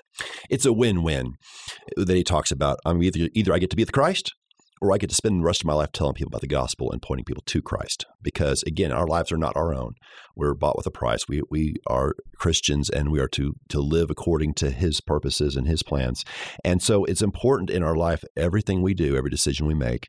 It's 0.50 0.66
a 0.66 0.74
win-win 0.74 1.34
that 1.98 2.16
he 2.16 2.24
talks 2.24 2.52
about. 2.52 2.78
I'm 2.86 3.02
either 3.02 3.30
either 3.34 3.54
I 3.54 3.60
get 3.60 3.72
to 3.72 3.76
be 3.76 3.82
with 3.84 3.92
Christ 3.92 4.32
or 4.82 4.92
I 4.92 4.98
get 4.98 5.10
to 5.12 5.16
spend 5.16 5.40
the 5.40 5.46
rest 5.46 5.62
of 5.62 5.68
my 5.68 5.74
life 5.74 5.92
telling 5.92 6.16
people 6.16 6.30
about 6.30 6.42
the 6.42 6.48
gospel 6.48 6.92
and 6.92 7.02
pointing 7.02 7.26
people 7.26 7.44
to 7.46 7.62
Christ. 7.62 8.06
Because 8.22 8.64
again, 8.64 8.92
our 8.92 9.06
lives 9.06 9.32
are 9.32 9.38
not 9.38 9.56
our 9.56 9.74
own. 9.74 9.94
We're 10.36 10.56
bought 10.56 10.76
with 10.76 10.88
a 10.88 10.92
price. 10.92 11.28
We 11.28 11.42
we 11.50 11.76
are 11.88 12.16
Christians 12.38 12.90
and 12.90 13.12
we 13.12 13.20
are 13.20 13.28
to 13.30 13.54
to 13.70 13.80
live 13.80 14.10
according 14.10 14.56
to 14.56 14.72
his 14.72 15.00
purposes 15.00 15.56
and 15.56 15.68
his 15.68 15.84
plans. 15.84 16.26
And 16.66 16.82
so 16.82 17.06
it's 17.06 17.22
important 17.22 17.70
in 17.70 17.84
our 17.84 17.96
life, 17.96 18.24
everything 18.36 18.82
we 18.82 18.94
do, 18.94 19.16
every 19.16 19.30
decision 19.30 19.68
we 19.68 19.76
make, 19.76 20.08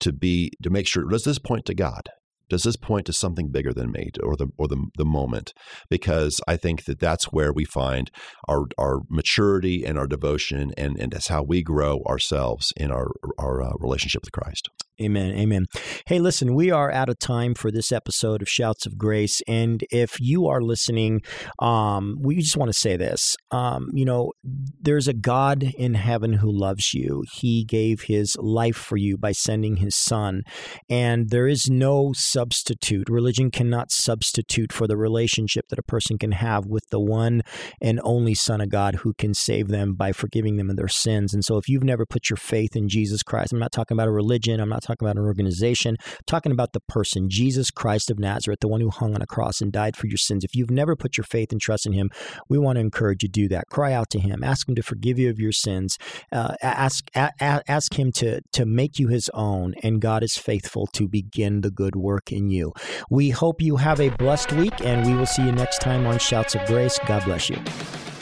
to 0.00 0.12
be 0.12 0.52
to 0.62 0.70
make 0.70 0.86
sure 0.86 1.04
does 1.04 1.24
this 1.24 1.38
point 1.38 1.66
to 1.66 1.74
God? 1.74 2.08
Does 2.52 2.64
this 2.64 2.76
point 2.76 3.06
to 3.06 3.14
something 3.14 3.48
bigger 3.48 3.72
than 3.72 3.90
me 3.90 4.10
or 4.22 4.36
the 4.36 4.48
or 4.58 4.68
the, 4.68 4.76
the 4.98 5.06
moment? 5.06 5.54
Because 5.88 6.38
I 6.46 6.58
think 6.58 6.84
that 6.84 7.00
that's 7.00 7.32
where 7.32 7.50
we 7.50 7.64
find 7.64 8.10
our 8.46 8.66
our 8.76 9.00
maturity 9.08 9.86
and 9.86 9.98
our 9.98 10.06
devotion, 10.06 10.74
and 10.76 10.98
and 10.98 11.12
that's 11.12 11.28
how 11.28 11.42
we 11.42 11.62
grow 11.62 12.02
ourselves 12.06 12.70
in 12.76 12.92
our 12.92 13.08
our 13.38 13.62
uh, 13.62 13.72
relationship 13.78 14.20
with 14.20 14.32
Christ. 14.32 14.68
Amen. 15.02 15.34
Amen. 15.36 15.66
Hey, 16.06 16.20
listen, 16.20 16.54
we 16.54 16.70
are 16.70 16.92
out 16.92 17.08
of 17.08 17.18
time 17.18 17.54
for 17.54 17.72
this 17.72 17.90
episode 17.90 18.40
of 18.40 18.48
Shouts 18.48 18.86
of 18.86 18.96
Grace. 18.96 19.42
And 19.48 19.82
if 19.90 20.20
you 20.20 20.46
are 20.46 20.62
listening, 20.62 21.22
um, 21.58 22.18
we 22.20 22.36
just 22.36 22.56
want 22.56 22.72
to 22.72 22.78
say 22.78 22.96
this. 22.96 23.34
Um, 23.50 23.88
you 23.92 24.04
know, 24.04 24.32
there's 24.80 25.08
a 25.08 25.12
God 25.12 25.64
in 25.76 25.94
heaven 25.94 26.34
who 26.34 26.52
loves 26.52 26.94
you. 26.94 27.24
He 27.32 27.64
gave 27.64 28.02
his 28.02 28.36
life 28.38 28.76
for 28.76 28.96
you 28.96 29.18
by 29.18 29.32
sending 29.32 29.76
his 29.76 29.96
son. 29.96 30.42
And 30.88 31.30
there 31.30 31.48
is 31.48 31.68
no 31.68 32.12
substitute. 32.14 33.08
Religion 33.08 33.50
cannot 33.50 33.90
substitute 33.90 34.72
for 34.72 34.86
the 34.86 34.96
relationship 34.96 35.66
that 35.68 35.78
a 35.78 35.82
person 35.82 36.16
can 36.16 36.32
have 36.32 36.66
with 36.66 36.88
the 36.90 37.00
one 37.00 37.42
and 37.80 38.00
only 38.04 38.34
Son 38.34 38.60
of 38.60 38.68
God 38.68 38.96
who 38.96 39.14
can 39.14 39.34
save 39.34 39.68
them 39.68 39.94
by 39.94 40.12
forgiving 40.12 40.58
them 40.58 40.70
of 40.70 40.76
their 40.76 40.88
sins. 40.88 41.34
And 41.34 41.44
so 41.44 41.56
if 41.56 41.68
you've 41.68 41.82
never 41.82 42.06
put 42.06 42.30
your 42.30 42.36
faith 42.36 42.76
in 42.76 42.88
Jesus 42.88 43.22
Christ, 43.22 43.52
I'm 43.52 43.58
not 43.58 43.72
talking 43.72 43.96
about 43.96 44.08
a 44.08 44.12
religion, 44.12 44.60
I'm 44.60 44.68
not 44.68 44.82
talking 44.82 44.91
about 45.00 45.16
an 45.16 45.22
organization, 45.22 45.96
talking 46.26 46.52
about 46.52 46.72
the 46.72 46.80
person, 46.80 47.28
Jesus 47.28 47.70
Christ 47.70 48.10
of 48.10 48.18
Nazareth, 48.18 48.60
the 48.60 48.68
one 48.68 48.80
who 48.80 48.90
hung 48.90 49.14
on 49.14 49.22
a 49.22 49.26
cross 49.26 49.60
and 49.60 49.72
died 49.72 49.96
for 49.96 50.06
your 50.06 50.18
sins. 50.18 50.44
If 50.44 50.54
you've 50.54 50.70
never 50.70 50.96
put 50.96 51.16
your 51.16 51.24
faith 51.24 51.52
and 51.52 51.60
trust 51.60 51.86
in 51.86 51.92
him, 51.92 52.10
we 52.48 52.58
want 52.58 52.76
to 52.76 52.80
encourage 52.80 53.22
you 53.22 53.28
to 53.28 53.32
do 53.32 53.48
that. 53.48 53.68
Cry 53.70 53.92
out 53.92 54.10
to 54.10 54.20
him, 54.20 54.42
ask 54.42 54.68
him 54.68 54.74
to 54.74 54.82
forgive 54.82 55.18
you 55.18 55.30
of 55.30 55.38
your 55.38 55.52
sins, 55.52 55.96
uh, 56.30 56.54
ask 56.62 57.04
a, 57.14 57.30
ask 57.40 57.98
him 57.98 58.12
to 58.12 58.40
to 58.52 58.66
make 58.66 58.98
you 58.98 59.08
his 59.08 59.30
own, 59.34 59.74
and 59.82 60.00
God 60.00 60.22
is 60.22 60.36
faithful 60.36 60.86
to 60.88 61.08
begin 61.08 61.60
the 61.60 61.70
good 61.70 61.96
work 61.96 62.32
in 62.32 62.50
you. 62.50 62.72
We 63.10 63.30
hope 63.30 63.60
you 63.60 63.76
have 63.76 64.00
a 64.00 64.10
blessed 64.10 64.52
week, 64.52 64.80
and 64.80 65.06
we 65.06 65.14
will 65.14 65.26
see 65.26 65.44
you 65.44 65.52
next 65.52 65.80
time 65.80 66.06
on 66.06 66.18
Shouts 66.18 66.54
of 66.54 66.64
Grace. 66.66 66.98
God 67.06 67.24
bless 67.24 67.48
you. 67.48 67.56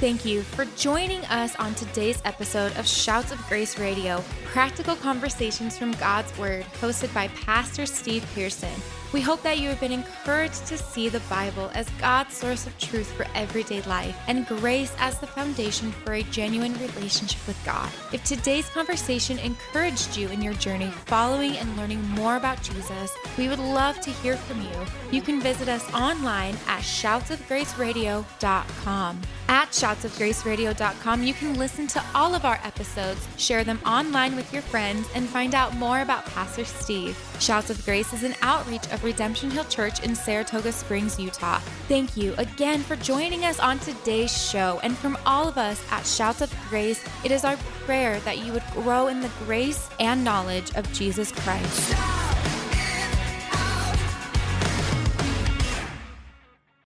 Thank 0.00 0.24
you 0.24 0.40
for 0.40 0.64
joining 0.76 1.22
us 1.26 1.54
on 1.56 1.74
today's 1.74 2.22
episode 2.24 2.74
of 2.78 2.86
Shouts 2.88 3.32
of 3.32 3.48
Grace 3.48 3.78
Radio, 3.78 4.24
practical 4.46 4.96
conversations 4.96 5.76
from 5.76 5.92
God's 5.92 6.36
Word, 6.38 6.49
hosted 6.80 7.12
by 7.14 7.28
Pastor 7.28 7.86
Steve 7.86 8.24
Pearson. 8.34 8.68
We 9.12 9.20
hope 9.20 9.42
that 9.42 9.58
you 9.58 9.68
have 9.68 9.80
been 9.80 9.90
encouraged 9.90 10.66
to 10.66 10.78
see 10.78 11.08
the 11.08 11.18
Bible 11.28 11.68
as 11.74 11.90
God's 12.00 12.34
source 12.34 12.64
of 12.66 12.78
truth 12.78 13.10
for 13.12 13.26
everyday 13.34 13.82
life 13.82 14.16
and 14.28 14.46
grace 14.46 14.94
as 14.98 15.18
the 15.18 15.26
foundation 15.26 15.90
for 15.90 16.12
a 16.12 16.22
genuine 16.22 16.74
relationship 16.74 17.44
with 17.46 17.58
God. 17.64 17.90
If 18.12 18.22
today's 18.22 18.70
conversation 18.70 19.40
encouraged 19.40 20.16
you 20.16 20.28
in 20.28 20.42
your 20.42 20.54
journey 20.54 20.92
following 21.06 21.56
and 21.56 21.76
learning 21.76 22.08
more 22.10 22.36
about 22.36 22.62
Jesus, 22.62 23.12
we 23.36 23.48
would 23.48 23.58
love 23.58 24.00
to 24.00 24.10
hear 24.10 24.36
from 24.36 24.62
you. 24.62 24.70
You 25.10 25.22
can 25.22 25.40
visit 25.40 25.68
us 25.68 25.92
online 25.92 26.54
at 26.68 26.82
shoutsofgraceradio.com. 26.82 29.20
At 29.48 29.70
shoutsofgraceradio.com, 29.70 31.22
you 31.24 31.34
can 31.34 31.58
listen 31.58 31.88
to 31.88 32.00
all 32.14 32.36
of 32.36 32.44
our 32.44 32.60
episodes, 32.62 33.26
share 33.36 33.64
them 33.64 33.80
online 33.84 34.36
with 34.36 34.52
your 34.52 34.62
friends, 34.62 35.08
and 35.16 35.28
find 35.28 35.56
out 35.56 35.74
more 35.74 36.02
about 36.02 36.24
Pastor 36.26 36.64
Steve. 36.64 37.18
Shouts 37.40 37.68
of 37.68 37.84
Grace 37.84 38.12
is 38.12 38.22
an 38.22 38.36
outreach 38.42 38.86
of 38.92 38.99
Redemption 39.02 39.50
Hill 39.50 39.64
Church 39.64 40.02
in 40.02 40.14
Saratoga 40.14 40.72
Springs, 40.72 41.18
Utah. 41.18 41.58
Thank 41.88 42.16
you 42.16 42.34
again 42.38 42.80
for 42.80 42.96
joining 42.96 43.44
us 43.44 43.58
on 43.60 43.78
today's 43.78 44.30
show. 44.30 44.80
And 44.82 44.96
from 44.96 45.18
all 45.26 45.48
of 45.48 45.58
us 45.58 45.82
at 45.90 46.06
Shouts 46.06 46.40
of 46.40 46.54
Grace, 46.68 47.04
it 47.24 47.30
is 47.30 47.44
our 47.44 47.56
prayer 47.84 48.20
that 48.20 48.38
you 48.38 48.52
would 48.52 48.64
grow 48.72 49.08
in 49.08 49.20
the 49.20 49.30
grace 49.44 49.88
and 49.98 50.22
knowledge 50.22 50.74
of 50.74 50.90
Jesus 50.92 51.32
Christ. 51.32 52.29